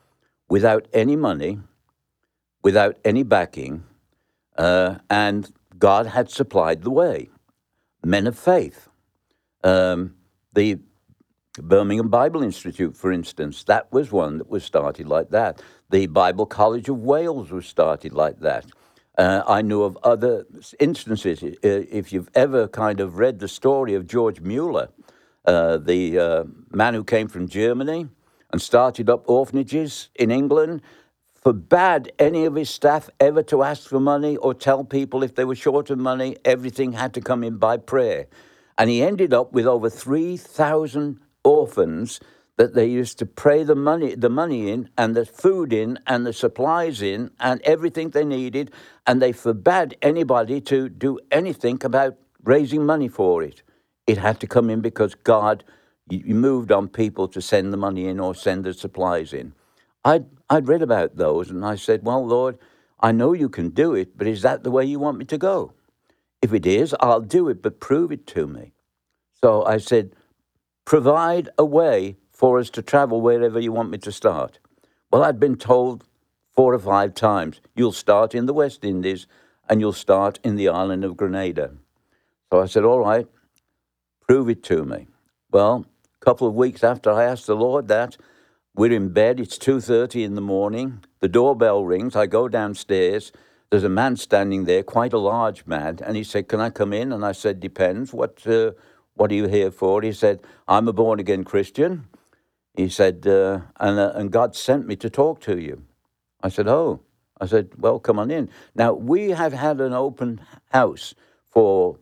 [0.47, 1.59] without any money,
[2.63, 3.83] without any backing,
[4.57, 7.29] uh, and God had supplied the way.
[8.01, 8.87] Men of faith.
[9.61, 10.15] Um,
[10.53, 10.79] the
[11.61, 15.61] Birmingham Bible Institute, for instance, that was one that was started like that.
[15.89, 18.65] The Bible College of Wales was started like that.
[19.17, 20.45] Uh, I knew of other
[20.79, 21.43] instances.
[21.61, 24.87] If you've ever kind of read the story of George Mueller,
[25.45, 28.07] uh, the uh, man who came from Germany
[28.51, 30.81] and started up orphanages in England,
[31.33, 35.43] forbade any of his staff ever to ask for money or tell people if they
[35.43, 36.37] were short of money.
[36.45, 38.27] Everything had to come in by prayer.
[38.77, 42.19] And he ended up with over 3,000 orphans
[42.55, 46.25] that they used to pray the money, the money in, and the food in, and
[46.25, 48.71] the supplies in, and everything they needed,
[49.07, 53.63] and they forbade anybody to do anything about raising money for it
[54.07, 55.63] it had to come in because God
[56.09, 59.53] moved on people to send the money in or send the supplies in.
[60.03, 62.57] I'd, I'd read about those and I said, Well, Lord,
[62.99, 65.37] I know you can do it, but is that the way you want me to
[65.37, 65.73] go?
[66.41, 68.73] If it is, I'll do it, but prove it to me.
[69.41, 70.13] So I said,
[70.85, 74.59] Provide a way for us to travel wherever you want me to start.
[75.11, 76.03] Well, I'd been told
[76.51, 79.27] four or five times, You'll start in the West Indies
[79.69, 81.71] and you'll start in the island of Grenada.
[82.51, 83.27] So I said, All right,
[84.27, 85.07] Prove it to me.
[85.51, 85.85] Well,
[86.21, 88.17] a couple of weeks after I asked the Lord that,
[88.75, 89.39] we're in bed.
[89.39, 91.03] It's 2.30 in the morning.
[91.19, 92.15] The doorbell rings.
[92.15, 93.31] I go downstairs.
[93.69, 96.93] There's a man standing there, quite a large man, and he said, can I come
[96.93, 97.11] in?
[97.11, 98.13] And I said, depends.
[98.13, 98.71] What, uh,
[99.15, 100.01] what are you here for?
[100.01, 102.07] He said, I'm a born-again Christian.
[102.75, 105.83] He said, uh, and, uh, and God sent me to talk to you.
[106.41, 107.01] I said, oh.
[107.41, 108.49] I said, well, come on in.
[108.75, 110.39] Now, we have had an open
[110.71, 111.15] house
[111.49, 111.97] for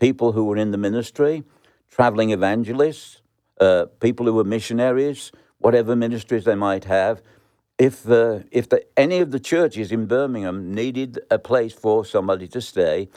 [0.00, 1.44] people who were in the ministry
[1.92, 3.20] traveling evangelists,
[3.60, 7.20] uh, people who were missionaries, whatever ministries they might have.
[7.78, 12.48] If, uh, if the, any of the churches in Birmingham needed a place for somebody
[12.48, 13.08] to stay,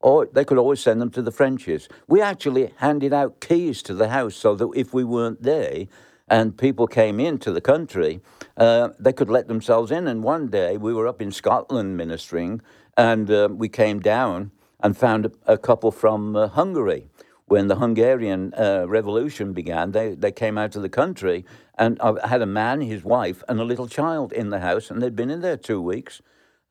[0.00, 1.88] or they could always send them to the Frenches.
[2.06, 5.86] We actually handed out keys to the house so that if we weren't there
[6.28, 8.20] and people came into the country,
[8.56, 10.06] uh, they could let themselves in.
[10.06, 12.62] And one day we were up in Scotland ministering,
[12.96, 14.50] and uh, we came down
[14.80, 17.06] and found a, couple from uh, Hungary
[17.48, 21.44] when the Hungarian uh, Revolution began, they, they came out of the country,
[21.78, 25.00] and I had a man, his wife, and a little child in the house, and
[25.02, 26.20] they'd been in there two weeks,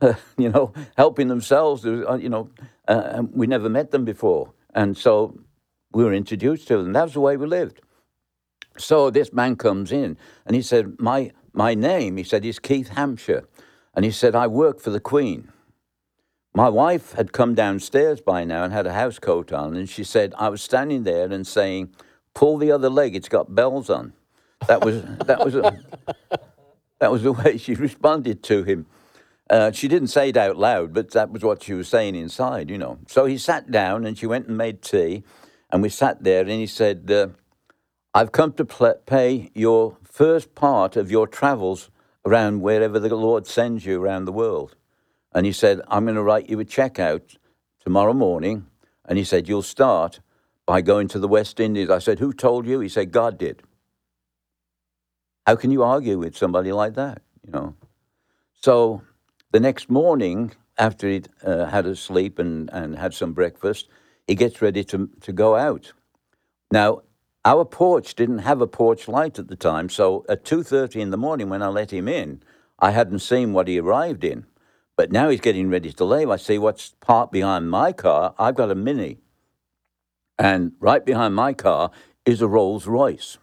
[0.01, 1.85] uh, you know, helping themselves.
[1.85, 2.49] Uh, you know,
[2.87, 5.39] uh, we never met them before, and so
[5.91, 6.93] we were introduced to them.
[6.93, 7.81] That was the way we lived.
[8.77, 12.89] So this man comes in, and he said, "My my name," he said, "is Keith
[12.89, 13.47] Hampshire,"
[13.95, 15.51] and he said, "I work for the Queen."
[16.57, 20.03] My wife had come downstairs by now and had a house coat on, and she
[20.03, 21.93] said, I was standing there and saying,
[22.33, 24.13] Pull the other leg, it's got bells on.
[24.67, 25.79] That was, that was, a,
[26.97, 28.87] that was the way she responded to him.
[29.47, 32.71] Uh, she didn't say it out loud, but that was what she was saying inside,
[32.71, 32.97] you know.
[33.05, 35.23] So he sat down and she went and made tea,
[35.69, 37.27] and we sat there, and he said, uh,
[38.15, 41.91] I've come to pl- pay your first part of your travels
[42.25, 44.73] around wherever the Lord sends you around the world.
[45.37, 47.37] And he said, I'm going to write you a check out
[47.79, 48.65] tomorrow morning.
[49.05, 50.19] And he said, You'll start
[50.65, 51.91] by going to the West Indies.
[51.91, 52.79] I said, Who told you?
[52.79, 53.61] He said, God did.
[55.45, 57.21] How can you argue with somebody like that?
[57.45, 57.75] You know.
[58.63, 59.03] So
[59.51, 63.89] the next morning, after he'd uh, had a sleep and, and had some breakfast,
[64.25, 65.93] he gets ready to, to go out.
[66.71, 67.03] Now,
[67.45, 71.15] our porch didn't have a porch light at the time, so at 2.30 in the
[71.15, 72.41] morning when I let him in,
[72.79, 74.47] I hadn't seen what he arrived in.
[74.97, 76.29] But now he's getting ready to leave.
[76.29, 78.33] I see what's parked behind my car.
[78.37, 79.19] I've got a Mini.
[80.39, 81.91] And right behind my car
[82.25, 83.37] is a Rolls Royce.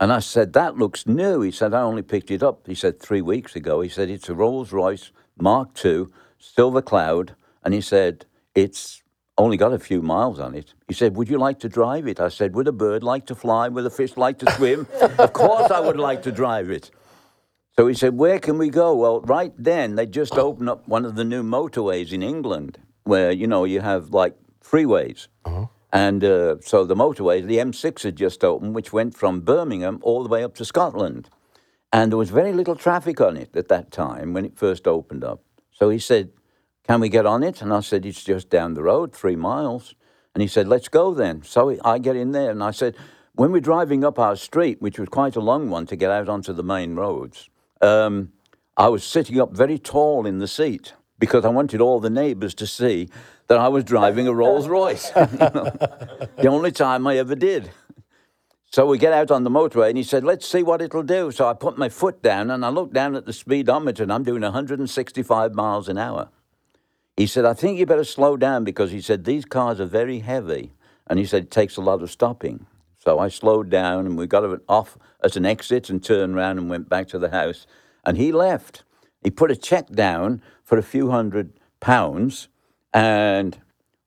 [0.00, 1.42] And I said, That looks new.
[1.42, 2.66] He said, I only picked it up.
[2.66, 3.80] He said, three weeks ago.
[3.80, 6.06] He said, It's a Rolls Royce Mark II,
[6.38, 7.36] Silver Cloud.
[7.64, 9.02] And he said, It's
[9.38, 10.74] only got a few miles on it.
[10.88, 12.18] He said, Would you like to drive it?
[12.18, 13.68] I said, Would a bird like to fly?
[13.68, 14.88] Would a fish like to swim?
[15.18, 16.90] of course I would like to drive it.
[17.80, 18.94] So he said, Where can we go?
[18.94, 23.32] Well, right then, they just opened up one of the new motorways in England where,
[23.32, 25.28] you know, you have like freeways.
[25.46, 25.64] Uh-huh.
[25.90, 30.22] And uh, so the motorway, the M6 had just opened, which went from Birmingham all
[30.22, 31.30] the way up to Scotland.
[31.90, 35.24] And there was very little traffic on it at that time when it first opened
[35.24, 35.40] up.
[35.72, 36.32] So he said,
[36.86, 37.62] Can we get on it?
[37.62, 39.94] And I said, It's just down the road, three miles.
[40.34, 41.44] And he said, Let's go then.
[41.44, 42.94] So I get in there and I said,
[43.36, 46.28] When we're driving up our street, which was quite a long one to get out
[46.28, 47.48] onto the main roads,
[47.80, 48.32] um,
[48.76, 52.54] I was sitting up very tall in the seat because I wanted all the neighbours
[52.54, 53.08] to see
[53.48, 55.10] that I was driving a Rolls Royce.
[55.16, 55.70] you know,
[56.38, 57.70] the only time I ever did.
[58.72, 61.32] So we get out on the motorway and he said, Let's see what it'll do.
[61.32, 64.22] So I put my foot down and I looked down at the speedometer and I'm
[64.22, 66.28] doing 165 miles an hour.
[67.16, 70.20] He said, I think you better slow down because he said, These cars are very
[70.20, 70.72] heavy.
[71.08, 72.66] And he said, It takes a lot of stopping.
[73.02, 76.68] So I slowed down and we got off at an exit and turned around and
[76.68, 77.66] went back to the house.
[78.04, 78.84] And he left.
[79.24, 82.48] He put a check down for a few hundred pounds
[82.92, 83.58] and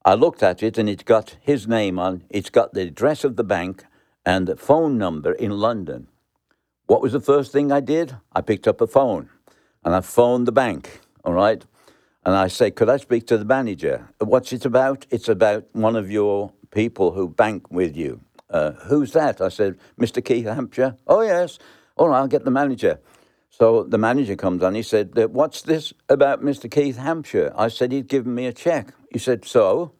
[0.06, 3.36] I looked at it and it's got his name on, it's got the address of
[3.36, 3.84] the bank
[4.26, 6.08] and the phone number in London.
[6.86, 8.16] What was the first thing I did?
[8.34, 9.30] I picked up a phone
[9.84, 11.66] and I phoned the bank, all right?
[12.26, 14.10] And I say, Could I speak to the manager?
[14.20, 15.08] What's it about?
[15.10, 18.22] It's about one of your people who bank with you.
[18.54, 19.42] Uh, who's that?
[19.42, 20.24] I said, Mr.
[20.24, 20.96] Keith Hampshire.
[21.08, 21.58] Oh, yes.
[21.98, 23.00] All right, I'll get the manager.
[23.50, 24.76] So the manager comes on.
[24.76, 26.70] He said, What's this about Mr.
[26.70, 27.54] Keith Hampshire?
[27.56, 28.94] I said, He'd given me a check.
[29.12, 29.94] He said, So?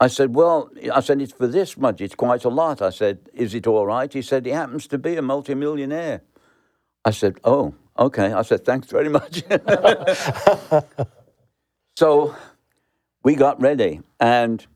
[0.00, 2.00] I said, Well, I said, It's for this much.
[2.00, 2.80] It's quite a lot.
[2.80, 4.10] I said, Is it all right?
[4.10, 6.22] He said, He happens to be a multimillionaire.
[7.04, 8.32] I said, Oh, okay.
[8.32, 9.42] I said, Thanks very much.
[11.96, 12.34] so
[13.22, 14.00] we got ready.
[14.20, 14.66] And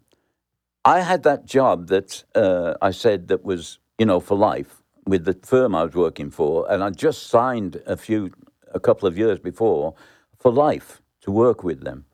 [0.85, 5.27] I had that job that uh, I said that was, you know, for life with
[5.27, 8.33] the firm I was working for, and I just signed a few,
[8.73, 9.95] a couple of years before,
[10.39, 12.07] for life to work with them.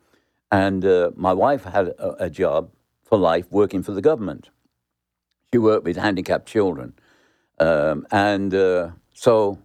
[0.51, 2.71] And uh, my wife had a, a, job
[3.05, 4.51] for life working for the government.
[5.53, 6.95] She worked with handicapped children,
[7.61, 9.59] um, and uh, so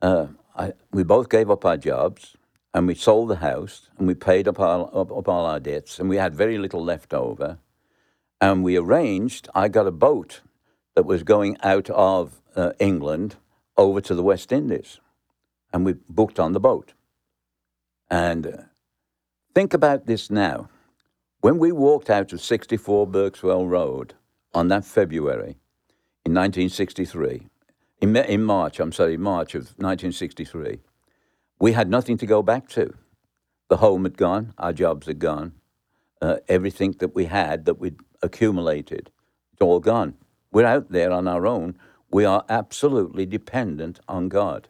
[0.00, 2.36] uh, I, we both gave up our jobs,
[2.72, 5.98] and we sold the house, and we paid up, our, up, up all our debts,
[5.98, 7.58] and we had very little left over
[8.40, 10.40] and we arranged, I got a boat
[10.94, 13.36] that was going out of uh, England
[13.76, 14.98] over to the West Indies.
[15.72, 16.94] And we booked on the boat.
[18.10, 18.56] And uh,
[19.54, 20.68] think about this now.
[21.40, 24.14] When we walked out of 64 Berkswell Road
[24.52, 25.56] on that February
[26.24, 27.46] in 1963,
[28.00, 30.80] in, in March, I'm sorry, March of 1963,
[31.60, 32.94] we had nothing to go back to.
[33.68, 35.52] The home had gone, our jobs had gone,
[36.20, 39.10] uh, everything that we had that we'd accumulated.
[39.52, 40.14] It's all gone.
[40.52, 41.76] We're out there on our own.
[42.10, 44.68] We are absolutely dependent on God,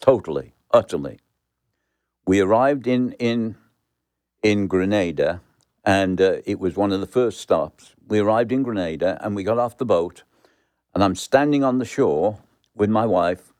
[0.00, 1.20] totally, utterly.
[2.26, 3.56] We arrived in, in,
[4.42, 5.40] in Grenada
[5.88, 7.94] and uh, it was one of the first stops.
[8.06, 10.22] We arrived in Grenada and we got off the boat,
[10.94, 12.40] and I'm standing on the shore
[12.74, 13.54] with my wife,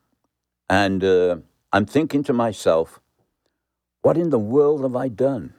[0.69, 1.39] and uh,
[1.73, 3.01] I'm thinking to myself,
[4.03, 5.55] what in the world have I done?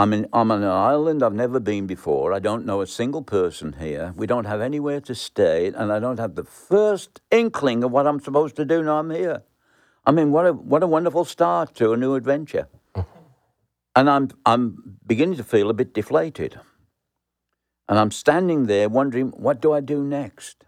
[0.00, 2.32] I'm, in, I'm on an island I've never been before.
[2.32, 4.14] I don't know a single person here.
[4.16, 8.06] We don't have anywhere to stay, and I don't have the first inkling of what
[8.06, 9.42] I'm supposed to do now I'm here.
[10.06, 12.68] I mean, what a, what a wonderful start to a new adventure.
[13.94, 16.58] and I'm, I'm beginning to feel a bit deflated.
[17.86, 20.64] And I'm standing there wondering, what do I do next?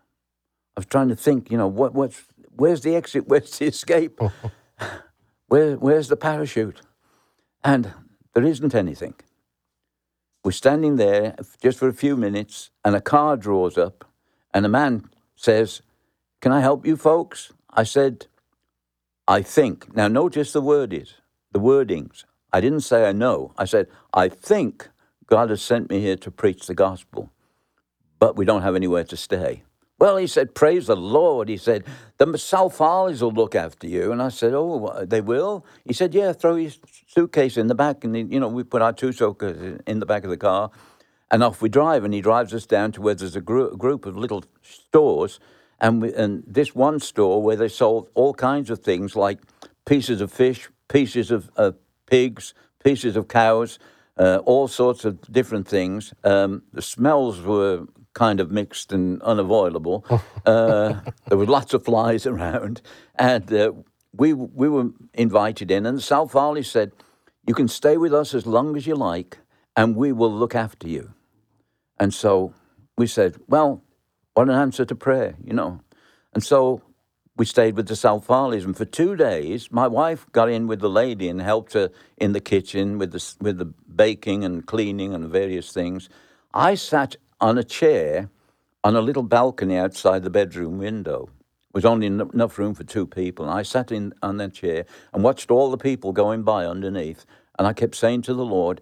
[0.76, 2.22] I was trying to think, you know, what, what's,
[2.54, 3.26] where's the exit?
[3.28, 4.20] Where's the escape?
[5.48, 6.82] Where, where's the parachute?
[7.64, 7.92] And
[8.34, 9.14] there isn't anything.
[10.44, 14.04] We're standing there just for a few minutes, and a car draws up,
[14.52, 15.82] and a man says,
[16.40, 17.52] Can I help you folks?
[17.70, 18.26] I said,
[19.28, 19.94] I think.
[19.94, 21.14] Now, notice the word is,
[21.52, 22.24] the wordings.
[22.52, 23.54] I didn't say I know.
[23.56, 24.90] I said, I think
[25.26, 27.30] God has sent me here to preach the gospel,
[28.18, 29.62] but we don't have anywhere to stay.
[30.02, 31.48] Well, he said, Praise the Lord.
[31.48, 31.84] He said,
[32.18, 34.10] The South Farleys will look after you.
[34.10, 35.64] And I said, Oh, they will?
[35.84, 36.72] He said, Yeah, throw your
[37.06, 38.02] suitcase in the back.
[38.02, 40.72] And, you know, we put our two suitcases in the back of the car
[41.30, 42.02] and off we drive.
[42.02, 45.38] And he drives us down to where there's a gr- group of little stores.
[45.78, 49.38] And, we, and this one store where they sold all kinds of things like
[49.84, 51.76] pieces of fish, pieces of, of
[52.06, 53.78] pigs, pieces of cows,
[54.18, 56.12] uh, all sorts of different things.
[56.24, 60.04] Um, the smells were kind of mixed and unavoidable.
[60.46, 62.82] uh, there were lots of flies around,
[63.16, 63.72] and uh,
[64.12, 65.86] we we were invited in.
[65.86, 66.92] And South Farley said,
[67.46, 69.38] "You can stay with us as long as you like,
[69.76, 71.12] and we will look after you."
[71.98, 72.54] And so
[72.96, 73.82] we said, "Well,
[74.34, 75.80] what an answer to prayer, you know."
[76.34, 76.82] And so
[77.36, 80.80] we stayed with the South Farleys, and for two days, my wife got in with
[80.80, 85.14] the lady and helped her in the kitchen with the with the baking and cleaning
[85.14, 86.08] and various things.
[86.54, 88.30] I sat on a chair
[88.84, 91.26] on a little balcony outside the bedroom window.
[91.26, 93.44] There was only enough room for two people.
[93.44, 97.26] And I sat in on that chair and watched all the people going by underneath.
[97.58, 98.80] And I kept saying to the Lord,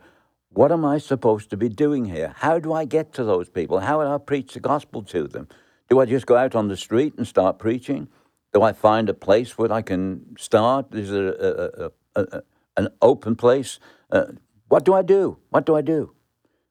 [0.51, 2.35] What am I supposed to be doing here?
[2.39, 3.81] How do I get to those people?
[3.81, 5.49] How do I preach the gospel to them?
[5.89, 8.09] Do I just go out on the street and start preaching?
[8.53, 10.95] Do I find a place where I can start?
[10.95, 12.43] Is there a, a, a,
[12.77, 13.79] an open place?
[14.11, 14.25] Uh,
[14.69, 15.39] what do I do?
[15.51, 16.15] What do I do?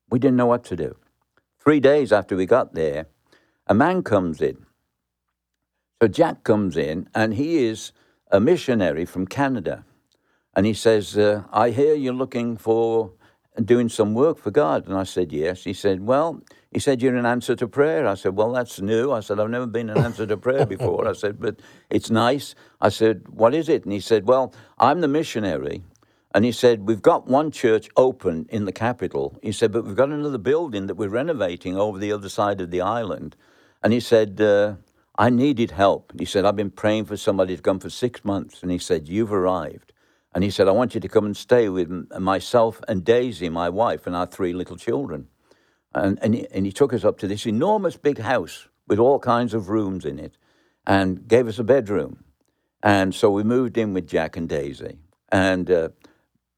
[0.09, 0.95] We didn't know what to do.
[1.59, 3.07] Three days after we got there,
[3.67, 4.65] a man comes in.
[6.01, 7.91] So Jack comes in, and he is
[8.31, 9.83] a missionary from Canada.
[10.55, 13.11] And he says, uh, I hear you're looking for
[13.63, 14.87] doing some work for God.
[14.87, 15.63] And I said, Yes.
[15.63, 16.41] He said, Well,
[16.71, 18.07] he said, You're an answer to prayer.
[18.07, 19.11] I said, Well, that's new.
[19.11, 21.07] I said, I've never been an answer to prayer before.
[21.07, 22.55] I said, But it's nice.
[22.81, 23.83] I said, What is it?
[23.83, 25.83] And he said, Well, I'm the missionary
[26.33, 29.37] and he said, We've got one church open in the capital.
[29.41, 32.71] He said, But we've got another building that we're renovating over the other side of
[32.71, 33.35] the island.
[33.83, 34.75] And he said, uh,
[35.17, 36.13] I needed help.
[36.17, 38.61] He said, I've been praying for somebody to come for six months.
[38.61, 39.93] And he said, You've arrived.
[40.33, 43.67] And he said, I want you to come and stay with myself and Daisy, my
[43.69, 45.27] wife, and our three little children.
[45.95, 49.17] And, and, he, and he took us up to this enormous big house with all
[49.17, 50.37] kinds of rooms in it
[50.85, 52.23] and gave us a bedroom.
[52.83, 54.99] And so we moved in with Jack and Daisy.
[55.31, 55.89] And uh,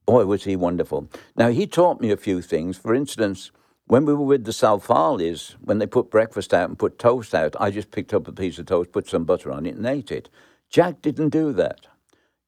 [0.06, 1.10] boy, was he wonderful.
[1.36, 2.78] Now, he taught me a few things.
[2.78, 3.52] For instance,
[3.88, 7.56] when we were with the Farleys, when they put breakfast out and put toast out,
[7.60, 10.12] I just picked up a piece of toast, put some butter on it, and ate
[10.12, 10.30] it.
[10.70, 11.88] Jack didn't do that.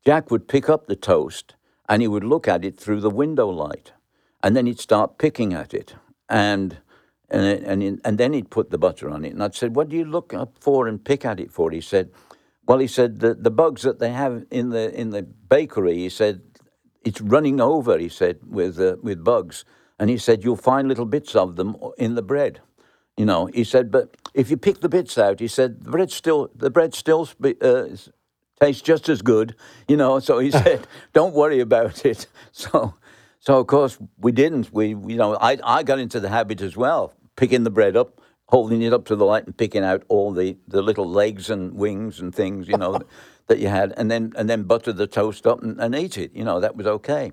[0.05, 1.55] Jack would pick up the toast
[1.87, 3.91] and he would look at it through the window light,
[4.41, 5.95] and then he'd start picking at it,
[6.29, 6.77] and
[7.29, 9.33] and and, and then he'd put the butter on it.
[9.33, 11.81] And I'd said, "What do you look up for and pick at it for?" He
[11.81, 12.11] said,
[12.65, 16.09] "Well, he said the the bugs that they have in the in the bakery." He
[16.09, 16.41] said
[17.05, 19.65] it's running over, he said, with, uh, with bugs.
[19.99, 22.61] And he said, you'll find little bits of them in the bread.
[23.17, 26.11] You know, he said, but if you pick the bits out, he said, the bread
[26.11, 27.29] still, the bread still
[27.61, 27.85] uh,
[28.59, 29.55] tastes just as good,
[29.87, 30.19] you know.
[30.19, 32.27] So he said, don't worry about it.
[32.51, 32.93] So,
[33.39, 34.71] so of course we didn't.
[34.71, 38.21] We, you know, I, I got into the habit as well, picking the bread up,
[38.53, 41.73] holding it up to the light and picking out all the, the little legs and
[41.73, 42.99] wings and things, you know
[43.47, 46.31] that you had, and then and then butter the toast up and, and eat it.
[46.35, 47.31] You know that was okay.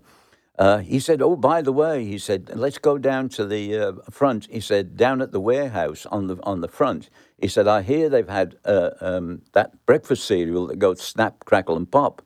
[0.58, 3.92] Uh, he said, "Oh, by the way," he said, "let's go down to the uh,
[4.10, 7.82] front." He said, "Down at the warehouse on the on the front." He said, "I
[7.82, 12.22] hear they've had uh, um, that breakfast cereal that goes snap, crackle, and pop."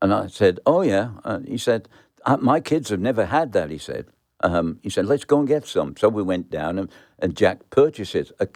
[0.00, 1.90] And I said, "Oh yeah." Uh, he said,
[2.24, 4.06] uh, "My kids have never had that." He said.
[4.42, 6.90] Um, he said, "Let's go and get some." So we went down, and,
[7.22, 8.48] and Jack purchases a,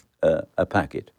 [0.58, 1.10] a packet.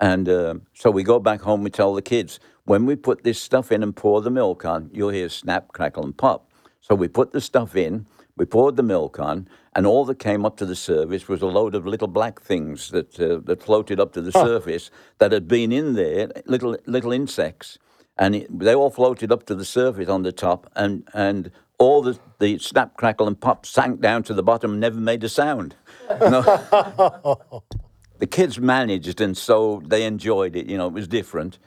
[0.00, 1.62] And uh, so we go back home.
[1.62, 4.90] We tell the kids, when we put this stuff in and pour the milk on,
[4.92, 6.50] you'll hear snap, crackle, and pop.
[6.80, 8.06] So we put the stuff in,
[8.40, 11.46] We poured the milk on, and all that came up to the surface was a
[11.46, 15.46] load of little black things that uh, that floated up to the surface that had
[15.46, 17.78] been in there, little little insects,
[18.16, 22.00] and it, they all floated up to the surface on the top, and and all
[22.00, 25.28] the, the snap, crackle, and pop sank down to the bottom and never made a
[25.28, 25.74] sound.
[26.20, 27.62] No.
[28.18, 30.66] the kids managed, and so they enjoyed it.
[30.66, 31.58] You know, it was different,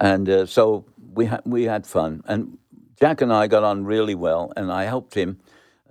[0.00, 0.84] and uh, so
[1.14, 2.22] we had we had fun.
[2.26, 2.58] And
[2.98, 5.40] Jack and I got on really well, and I helped him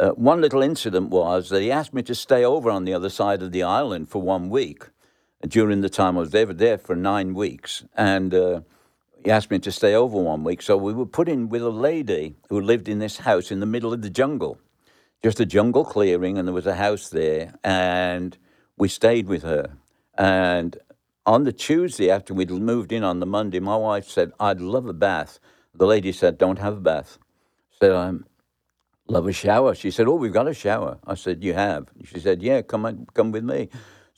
[0.01, 3.09] uh, one little incident was that he asked me to stay over on the other
[3.09, 4.85] side of the island for one week
[5.47, 7.83] during the time I was there, there for nine weeks.
[7.95, 8.61] And uh,
[9.23, 10.63] he asked me to stay over one week.
[10.63, 13.67] So we were put in with a lady who lived in this house in the
[13.67, 14.57] middle of the jungle,
[15.23, 17.53] just a jungle clearing, and there was a house there.
[17.63, 18.37] And
[18.77, 19.77] we stayed with her.
[20.17, 20.77] And
[21.25, 24.87] on the Tuesday after we'd moved in on the Monday, my wife said, I'd love
[24.87, 25.39] a bath.
[25.73, 27.17] The lady said, Don't have a bath.
[27.79, 28.25] Said, I'm um,
[29.07, 29.75] love a shower.
[29.75, 30.97] She said, Oh, we've got a shower.
[31.05, 31.89] I said, You have?
[32.03, 33.69] She said, Yeah, come on, come with me.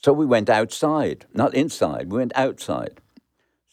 [0.02, 3.00] So we went outside, not inside, we went outside.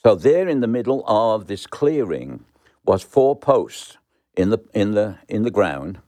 [0.03, 2.45] So there in the middle of this clearing
[2.85, 3.97] was four posts
[4.35, 5.99] in the in the in the ground,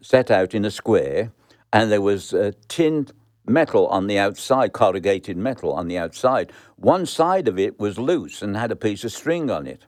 [0.00, 1.32] set out in a square,
[1.72, 3.08] and there was a tin
[3.46, 6.52] metal on the outside, corrugated metal on the outside.
[6.76, 9.86] One side of it was loose and had a piece of string on it.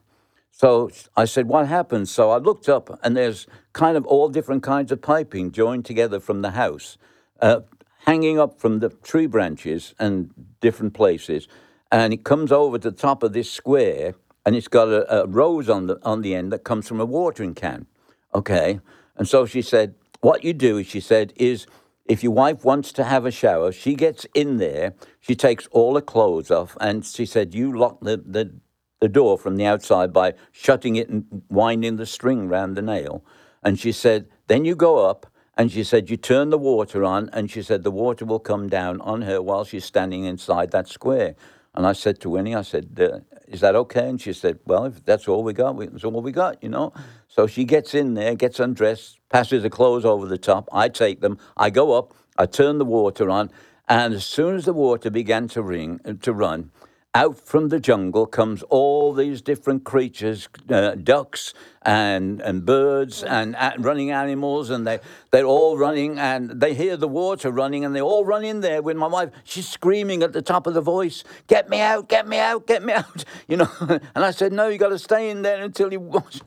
[0.51, 2.09] So I said, What happened?
[2.09, 6.19] So I looked up, and there's kind of all different kinds of piping joined together
[6.19, 6.97] from the house,
[7.41, 7.61] uh,
[8.05, 11.47] hanging up from the tree branches and different places.
[11.91, 14.15] And it comes over to the top of this square,
[14.45, 17.05] and it's got a, a rose on the, on the end that comes from a
[17.05, 17.85] watering can.
[18.33, 18.79] Okay.
[19.17, 21.67] And so she said, What you do, she said, is
[22.05, 25.95] if your wife wants to have a shower, she gets in there, she takes all
[25.95, 28.53] her clothes off, and she said, You lock the, the
[28.99, 33.23] the door from the outside by shutting it and winding the string round the nail.
[33.63, 35.27] And she said, Then you go up.
[35.57, 37.29] And she said, You turn the water on.
[37.33, 40.87] And she said, The water will come down on her while she's standing inside that
[40.87, 41.35] square.
[41.75, 44.09] And I said to Winnie, I said, Is that okay?
[44.09, 46.93] And she said, Well, if that's all we got, that's all we got, you know.
[47.37, 50.67] So she gets in there, gets undressed, passes the clothes over the top.
[50.71, 51.37] I take them.
[51.55, 52.15] I go up.
[52.35, 53.51] I turn the water on.
[53.87, 56.71] And as soon as the water began to ring, uh, to run,
[57.13, 63.55] out from the jungle comes all these different creatures, uh, ducks and, and birds and
[63.55, 67.95] uh, running animals, and they, they're all running, and they hear the water running, and
[67.95, 69.29] they all run in there with my wife.
[69.43, 72.81] She's screaming at the top of the voice, Get me out, get me out, get
[72.83, 73.69] me out, you know.
[73.79, 76.41] and I said, No, you got to stay in there until you wash.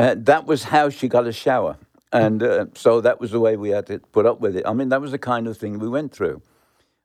[0.00, 1.76] Uh, that was how she got a shower.
[2.10, 4.64] And uh, so that was the way we had to put up with it.
[4.66, 6.40] I mean, that was the kind of thing we went through.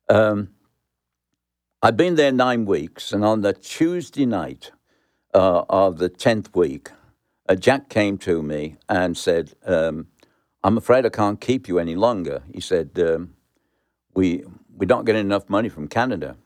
[0.10, 0.52] Um,
[1.82, 4.72] I'd been there nine weeks, and on the Tuesday night
[5.34, 6.90] uh, of the 10th week,
[7.50, 10.08] uh, Jack came to me and said, um,
[10.64, 12.44] I'm afraid I can't keep you any longer.
[12.54, 13.34] He said, um,
[14.14, 16.38] we, we don't get enough money from Canada.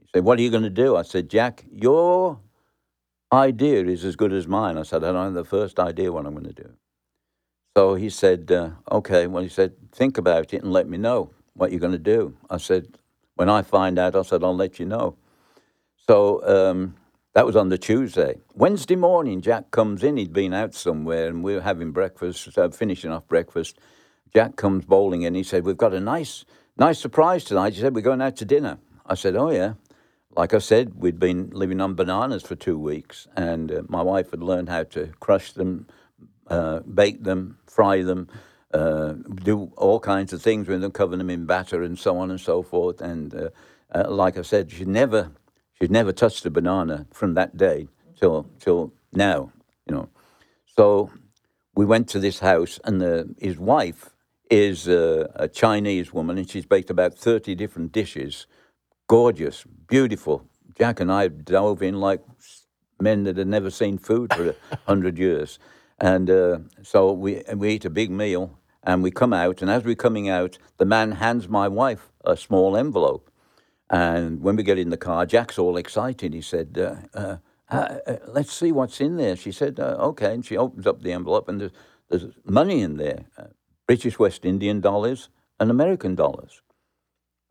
[0.00, 0.96] He said, What are you going to do?
[0.96, 2.40] I said, Jack, your
[3.32, 4.78] idea is as good as mine.
[4.78, 6.70] I said, I don't have the first idea what I'm going to do.
[7.76, 9.26] So he said, uh, Okay.
[9.26, 12.36] Well, he said, Think about it and let me know what you're going to do.
[12.48, 12.98] I said,
[13.36, 15.16] when I find out, I said, I'll let you know.
[16.08, 16.96] So um,
[17.34, 18.40] that was on the Tuesday.
[18.54, 20.16] Wednesday morning, Jack comes in.
[20.16, 23.78] He'd been out somewhere, and we were having breakfast, uh, finishing off breakfast.
[24.34, 25.34] Jack comes bowling in.
[25.34, 26.44] He said, We've got a nice,
[26.76, 27.74] nice surprise tonight.
[27.74, 28.78] He said, We're going out to dinner.
[29.06, 29.74] I said, Oh, yeah.
[30.40, 34.30] Like I said, we'd been living on bananas for two weeks, and uh, my wife
[34.30, 35.86] had learned how to crush them,
[36.46, 38.26] uh, bake them, fry them
[38.72, 39.12] uh,
[39.44, 42.40] do all kinds of things with them, cover them in batter and so on and
[42.40, 43.02] so forth.
[43.02, 43.50] And uh,
[43.94, 45.30] uh, like I said, she never
[45.78, 47.88] she'd never touched a banana from that day
[48.18, 49.52] till till now,
[49.86, 50.08] you know.
[50.74, 51.10] So
[51.74, 54.08] we went to this house, and the, his wife
[54.50, 58.46] is a Chinese woman, and she's baked about thirty different dishes,
[59.06, 60.46] gorgeous, beautiful.
[60.78, 62.22] Jack and I dove in like
[63.00, 64.54] men that had never seen food for a
[64.86, 65.58] hundred years.
[65.98, 69.84] And uh, so we we eat a big meal, and we come out, and as
[69.84, 73.30] we're coming out, the man hands my wife a small envelope.
[73.90, 76.32] And when we get in the car, Jack's all excited.
[76.32, 77.36] He said, uh, uh,
[77.70, 79.34] uh, uh Let's see what's in there.
[79.34, 80.32] She said, uh, Okay.
[80.32, 81.72] And she opens up the envelope, and there's,
[82.08, 83.48] there's money in there uh,
[83.86, 85.28] British West Indian dollars
[85.58, 86.62] and American dollars.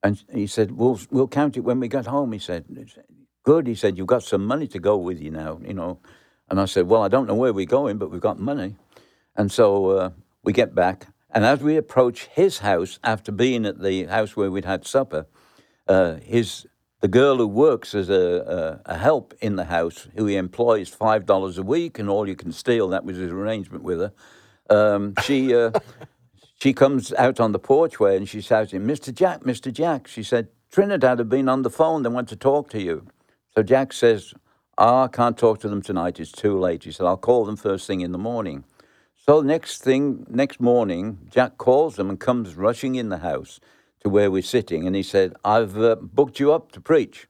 [0.03, 2.31] And he said, We'll, we'll count it when we get home.
[2.31, 2.65] He said,
[3.43, 3.67] Good.
[3.67, 5.99] He said, You've got some money to go with you now, you know.
[6.49, 8.75] And I said, Well, I don't know where we're going, but we've got money.
[9.35, 14.05] And so we get back, and as we approach his house after being at the
[14.05, 15.27] house where we'd had supper,
[15.87, 16.65] uh, his
[17.01, 20.89] the girl who works as a, a, a, help in the house, who he employs
[20.89, 22.89] five dollars a week, and all you can steal.
[22.89, 24.11] That was his arrangement with her.
[24.69, 25.71] Um, she uh,
[26.61, 29.13] she comes out on the porchway and she's shouting, Mr.
[29.13, 29.71] Jack, Mr.
[29.71, 30.07] Jack.
[30.07, 32.03] She said, Trinidad have been on the phone.
[32.03, 33.07] They want to talk to you.
[33.55, 34.33] So Jack says,
[34.77, 36.19] I can't talk to them tonight.
[36.19, 36.83] It's too late.
[36.83, 38.65] He said, I'll call them first thing in the morning.
[39.15, 43.59] So next thing, next morning, Jack calls them and comes rushing in the house
[44.01, 44.85] to where we're sitting.
[44.85, 47.27] And he said, I've uh, booked you up to preach.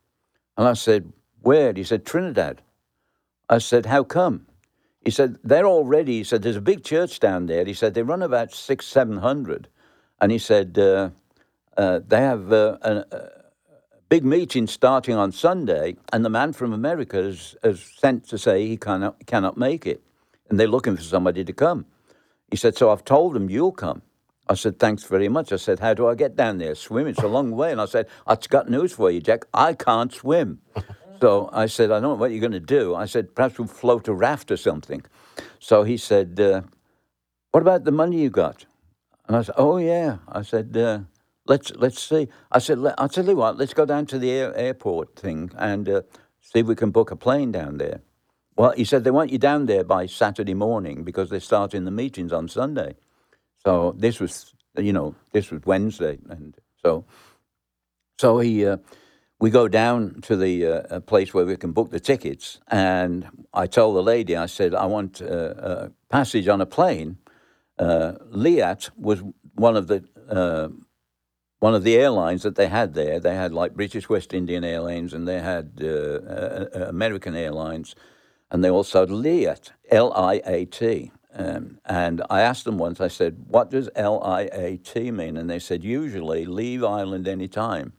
[0.57, 1.73] And I said, Where?
[1.73, 2.61] He said, Trinidad.
[3.47, 4.47] I said, How come?
[5.01, 6.17] He said, They're all ready.
[6.19, 7.65] He said, There's a big church down there.
[7.65, 9.67] He said, They run about six, seven hundred.
[10.21, 11.09] And he said, uh,
[11.77, 13.29] uh, They have uh, a, a,
[14.09, 18.67] big meeting starting on Sunday, and the man from America has, has sent to say
[18.67, 20.01] he cannot, cannot make it.
[20.49, 21.85] And they're looking for somebody to come.
[22.49, 24.01] He said, So I've told them you'll come.
[24.49, 25.53] I said, thanks very much.
[25.53, 26.73] I said, how do I get down there?
[26.73, 27.05] Swim?
[27.05, 27.71] It's a long way.
[27.71, 29.45] And I said, I've got news for you, Jack.
[29.53, 30.59] I can't swim.
[31.19, 32.95] So I said, I don't know what you're going to do.
[32.95, 35.03] I said, perhaps we'll float a raft or something.
[35.59, 36.61] So he said, uh,
[37.51, 38.65] what about the money you got?
[39.27, 40.17] And I said, oh, yeah.
[40.27, 40.99] I said, uh,
[41.45, 42.29] let's let's see.
[42.51, 45.89] I said, I'll tell you what, let's go down to the air, airport thing and
[45.89, 46.01] uh,
[46.39, 48.01] see if we can book a plane down there.
[48.55, 51.91] Well, he said, they want you down there by Saturday morning because they're starting the
[51.91, 52.95] meetings on Sunday.
[53.65, 57.05] So this was, you know, this was Wednesday, and so,
[58.17, 58.77] so he, uh,
[59.39, 63.67] we go down to the uh, place where we can book the tickets, and I
[63.67, 67.17] told the lady, I said, I want uh, a passage on a plane.
[67.77, 69.23] Uh, Liat was
[69.55, 70.69] one of the uh,
[71.59, 73.19] one of the airlines that they had there.
[73.19, 77.95] They had like British West Indian Airlines, and they had uh, American Airlines,
[78.51, 81.11] and they also had Liat, L I A T.
[81.31, 85.37] Um, and I asked them once, I said, what does L-I-A-T mean?
[85.37, 87.93] And they said, usually leave island anytime.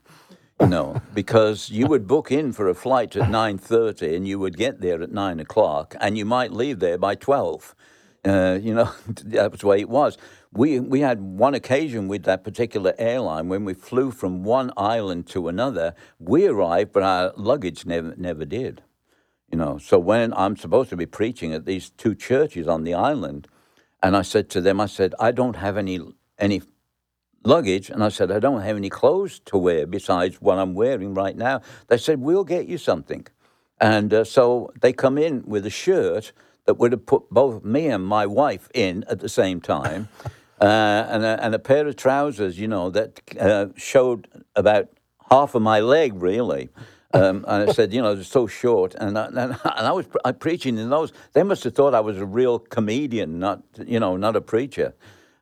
[0.67, 4.81] know, because you would book in for a flight at 9.30 and you would get
[4.81, 7.75] there at 9 o'clock and you might leave there by 12.
[8.23, 8.91] Uh, you know,
[9.25, 10.17] that was the way it was.
[10.53, 15.27] We, we had one occasion with that particular airline when we flew from one island
[15.27, 15.95] to another.
[16.19, 18.83] We arrived, but our luggage never, never did.
[19.51, 22.93] You know, so when I'm supposed to be preaching at these two churches on the
[22.93, 23.47] island,
[24.03, 25.99] and I said to them, I said, I don't have any
[26.39, 26.61] any
[27.43, 31.13] luggage, and I said, I don't have any clothes to wear besides what I'm wearing
[31.13, 31.61] right now.
[31.87, 33.27] They said, We'll get you something.
[33.79, 36.33] And uh, so they come in with a shirt
[36.65, 40.09] that would have put both me and my wife in at the same time,
[40.61, 40.65] uh,
[41.09, 44.89] and, a, and, a, pair of trousers, you know, that uh, showed about
[45.31, 46.69] half of my leg, really.
[47.13, 48.95] Um, and I said, you know, it's so short.
[48.95, 51.11] And I, and I was I preaching in those.
[51.33, 54.93] They must have thought I was a real comedian, not you know, not a preacher.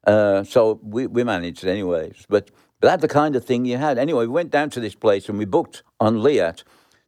[0.10, 2.26] Uh, so we, we managed anyways.
[2.28, 2.52] But,
[2.82, 3.98] that's the kind of thing you had.
[3.98, 6.64] Anyway, we went down to this place and we booked on Liat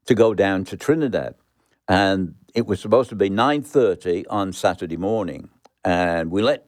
[0.06, 1.36] to go down to Trinidad,
[1.88, 5.50] and it was supposed to be nine thirty on Saturday morning,
[5.86, 6.66] and we let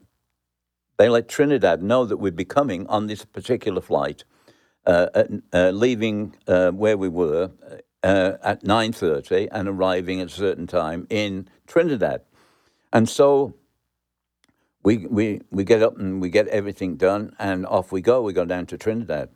[0.97, 4.23] they let Trinidad know that we'd be coming on this particular flight
[4.85, 5.07] uh,
[5.53, 7.51] uh, leaving uh, where we were
[8.03, 12.21] uh, at 9.30 and arriving at a certain time in Trinidad.
[12.91, 13.55] And so
[14.83, 18.21] we, we, we get up and we get everything done and off we go.
[18.21, 19.29] We go down to Trinidad.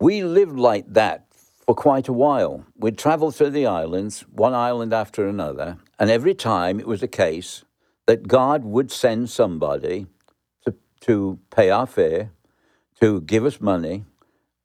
[0.00, 1.26] We lived like that
[1.66, 2.64] for quite a while.
[2.76, 7.08] We'd travel through the islands, one island after another, and every time it was a
[7.08, 7.64] case
[8.06, 10.06] that God would send somebody
[10.64, 12.32] to, to pay our fare,
[13.00, 14.04] to give us money,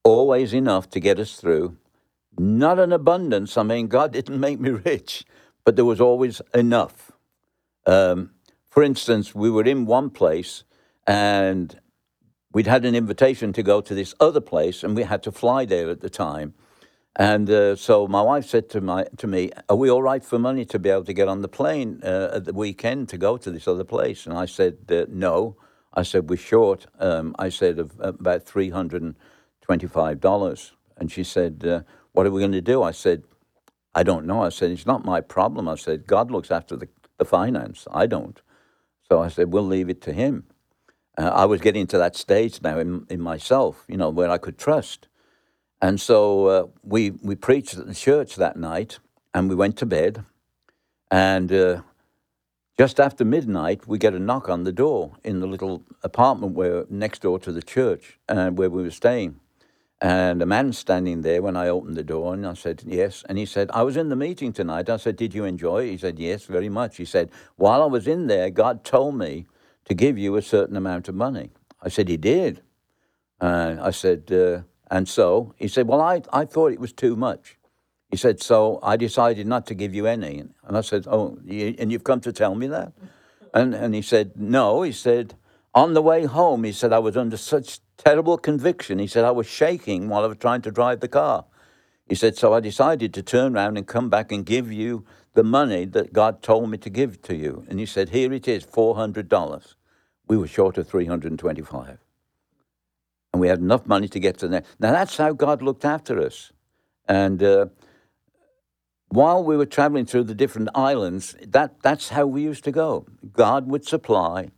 [0.04, 1.78] always enough to get us through.
[2.38, 3.58] Not an abundance.
[3.58, 5.26] I mean, God didn't make me rich,
[5.66, 7.12] but there was always enough.
[7.86, 8.32] Um,
[8.76, 10.64] for instance, we were in one place
[11.08, 11.80] and
[12.54, 15.66] we'd had an invitation to go to this other place, and we had to fly
[15.66, 16.54] there at the time.
[17.16, 20.38] And uh, so my wife said to my to me, "Are we all right for
[20.40, 23.38] money to be able to get on the plane uh, at the weekend to go
[23.38, 25.56] to this other place?" And I said, uh, "No."
[25.96, 26.86] I said, we're short.
[27.00, 30.72] Um, I said, of about $325.
[30.98, 31.82] And she said, uh,
[32.14, 32.84] what are we going to do?
[32.84, 33.24] I said,
[33.96, 34.44] I don't know.
[34.44, 35.70] I said, it's not my problem.
[35.70, 37.88] I said, God looks after the, the finance.
[37.92, 38.42] I don't.
[39.10, 40.46] So I said, we'll leave it to him.
[41.18, 44.38] Uh, I was getting to that stage now in, in myself, you know, where I
[44.38, 45.08] could trust.
[45.82, 49.00] And so uh, we, we preached at the church that night
[49.34, 50.26] and we went to bed.
[51.12, 51.82] And uh,
[52.78, 56.86] just after midnight, we get a knock on the door in the little apartment where
[56.90, 59.40] next door to the church uh, where we were staying.
[60.02, 63.24] And a man standing there when I opened the door, and I said, Yes.
[63.30, 64.90] And he said, I was in the meeting tonight.
[64.90, 65.92] I said, Did you enjoy it?
[65.92, 66.98] He said, Yes, very much.
[66.98, 69.46] He said, While I was in there, God told me
[69.86, 71.52] to give you a certain amount of money.
[71.82, 72.62] I said, He did.
[73.40, 75.54] Uh, I said, uh, And so?
[75.58, 77.58] He said, Well, I, I thought it was too much.
[78.10, 80.44] He said, So I decided not to give you any.
[80.66, 82.92] And I said, Oh, you, and you've come to tell me that?
[83.54, 84.82] And, and he said, No.
[84.82, 85.36] He said,
[85.76, 88.98] On the way home, he said, I was under such terrible conviction.
[88.98, 91.46] He said, I was shaking while I was trying to drive the car.
[92.08, 95.44] He said, So I decided to turn around and come back and give you the
[95.44, 97.66] money that God told me to give to you.
[97.68, 99.76] And he said, Here it is, $400.
[100.28, 101.98] We were short of 325
[103.34, 104.64] And we had enough money to get to there.
[104.80, 106.54] Now, that's how God looked after us.
[107.06, 107.66] And uh,
[109.10, 113.06] while we were traveling through the different islands, that, that's how we used to go.
[113.34, 114.52] God would supply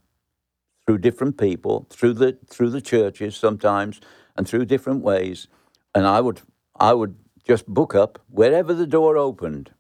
[0.88, 4.02] through different people, through the through the churches sometimes,
[4.38, 5.48] and through different ways.
[5.94, 6.42] And I would
[6.80, 7.18] I would
[7.48, 9.72] just book up wherever the door opened.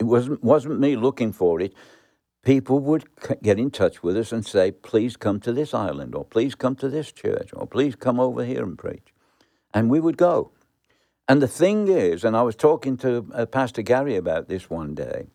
[0.00, 1.74] It wasn't wasn't me looking for it.
[2.44, 3.06] People would
[3.42, 6.76] get in touch with us and say, "Please come to this island, or please come
[6.76, 9.12] to this church, or please come over here and preach,"
[9.72, 10.52] and we would go.
[11.28, 14.94] And the thing is, and I was talking to uh, Pastor Gary about this one
[14.94, 15.28] day.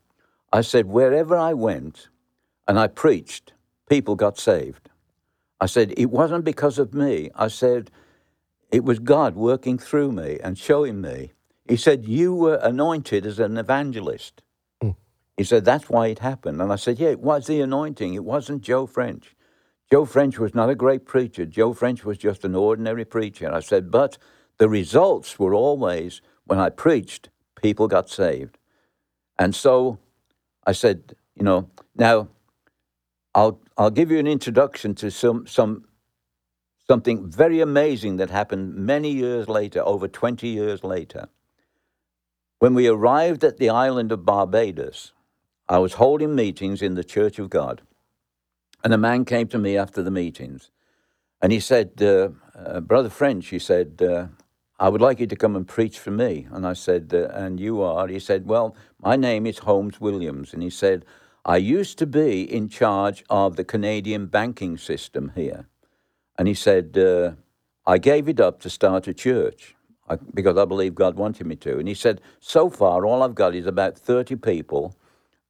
[0.53, 2.09] I said, wherever I went,
[2.67, 3.53] and I preached,
[3.89, 4.89] people got saved.
[5.59, 7.29] I said, it wasn't because of me.
[7.35, 7.91] I said,
[8.71, 11.33] it was God working through me and showing me.
[11.67, 14.41] He said, You were anointed as an evangelist.
[14.83, 14.95] Mm.
[15.37, 16.61] He said, That's why it happened.
[16.61, 18.13] And I said, Yeah, it was the anointing.
[18.13, 19.35] It wasn't Joe French.
[19.91, 21.45] Joe French was not a great preacher.
[21.45, 23.45] Joe French was just an ordinary preacher.
[23.45, 24.17] And I said, But
[24.57, 27.29] the results were always when I preached,
[27.61, 28.57] people got saved.
[29.37, 29.99] And so
[30.65, 32.29] I said, You know, now
[33.33, 35.86] I'll, I'll give you an introduction to some, some
[36.86, 41.30] something very amazing that happened many years later, over 20 years later.
[42.57, 45.13] When we arrived at the island of Barbados,
[45.69, 47.82] I was holding meetings in the Church of God.
[48.84, 50.71] And a man came to me after the meetings
[51.41, 54.27] and he said, uh, uh, Brother French, he said, uh,
[54.77, 56.47] I would like you to come and preach for me.
[56.51, 58.09] And I said, uh, And you are?
[58.09, 60.53] He said, Well, my name is Holmes Williams.
[60.53, 61.05] And he said,
[61.45, 65.67] I used to be in charge of the Canadian banking system here.
[66.37, 67.33] And he said, uh,
[67.87, 69.75] I gave it up to start a church
[70.33, 71.79] because I believe God wanted me to.
[71.79, 74.95] And he said, So far, all I've got is about 30 people,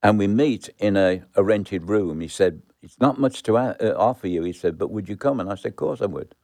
[0.04, 2.22] and we meet in a, a rented room.
[2.22, 4.44] He said, It's not much to a- uh, offer you.
[4.44, 5.40] He said, But would you come?
[5.40, 6.36] And I said, Of course I would.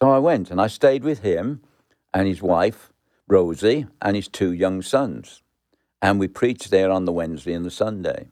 [0.00, 1.62] So I went and I stayed with him
[2.14, 2.92] and his wife,
[3.28, 5.42] Rosie, and his two young sons.
[6.02, 8.28] And we preached there on the Wednesday and the Sunday.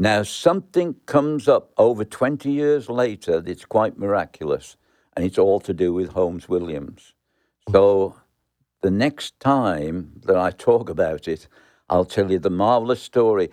[0.00, 4.78] Now, something comes up over 20 years later that's quite miraculous,
[5.14, 7.12] and it's all to do with Holmes Williams.
[7.70, 8.16] So,
[8.80, 11.48] the next time that I talk about it,
[11.90, 13.50] I'll tell you the marvelous story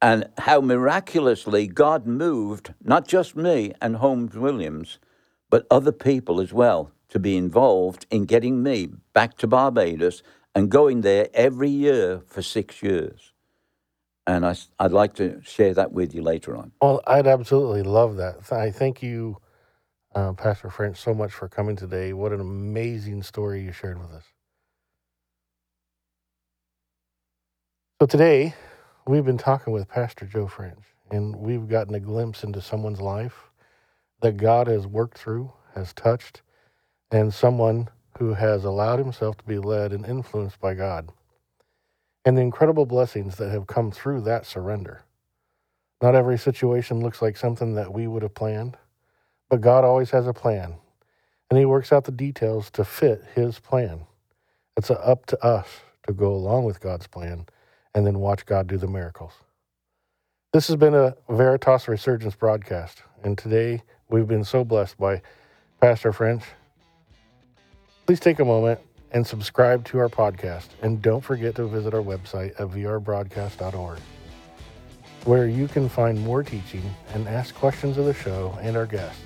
[0.00, 5.00] and how miraculously God moved not just me and Holmes Williams,
[5.50, 10.22] but other people as well to be involved in getting me back to Barbados
[10.54, 13.29] and going there every year for six years
[14.26, 16.72] and I, would like to share that with you later on.
[16.80, 18.52] Well, I'd absolutely love that.
[18.52, 19.38] I thank you,
[20.14, 22.12] uh, Pastor French, so much for coming today.
[22.12, 24.24] What an amazing story you shared with us.
[28.00, 28.54] So today,
[29.06, 33.50] we've been talking with Pastor Joe French, and we've gotten a glimpse into someone's life
[34.22, 36.42] that God has worked through, has touched,
[37.10, 41.10] and someone who has allowed himself to be led and influenced by God
[42.24, 45.02] and the incredible blessings that have come through that surrender.
[46.02, 48.76] Not every situation looks like something that we would have planned,
[49.48, 50.74] but God always has a plan,
[51.48, 54.06] and He works out the details to fit His plan.
[54.76, 55.66] It's up to us
[56.06, 57.46] to go along with God's plan
[57.94, 59.32] and then watch God do the miracles.
[60.52, 65.22] This has been a Veritas Resurgence broadcast, and today we've been so blessed by
[65.80, 66.42] Pastor French.
[68.06, 68.80] Please take a moment
[69.12, 70.68] and subscribe to our podcast.
[70.82, 73.98] And don't forget to visit our website at vrbroadcast.org,
[75.24, 76.82] where you can find more teaching
[77.14, 79.22] and ask questions of the show and our guests.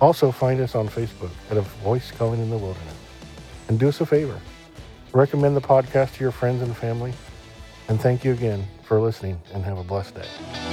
[0.00, 2.96] Also, find us on Facebook at A Voice Calling in the Wilderness.
[3.68, 4.40] And do us a favor
[5.12, 7.12] recommend the podcast to your friends and family.
[7.88, 10.67] And thank you again for listening and have a blessed day.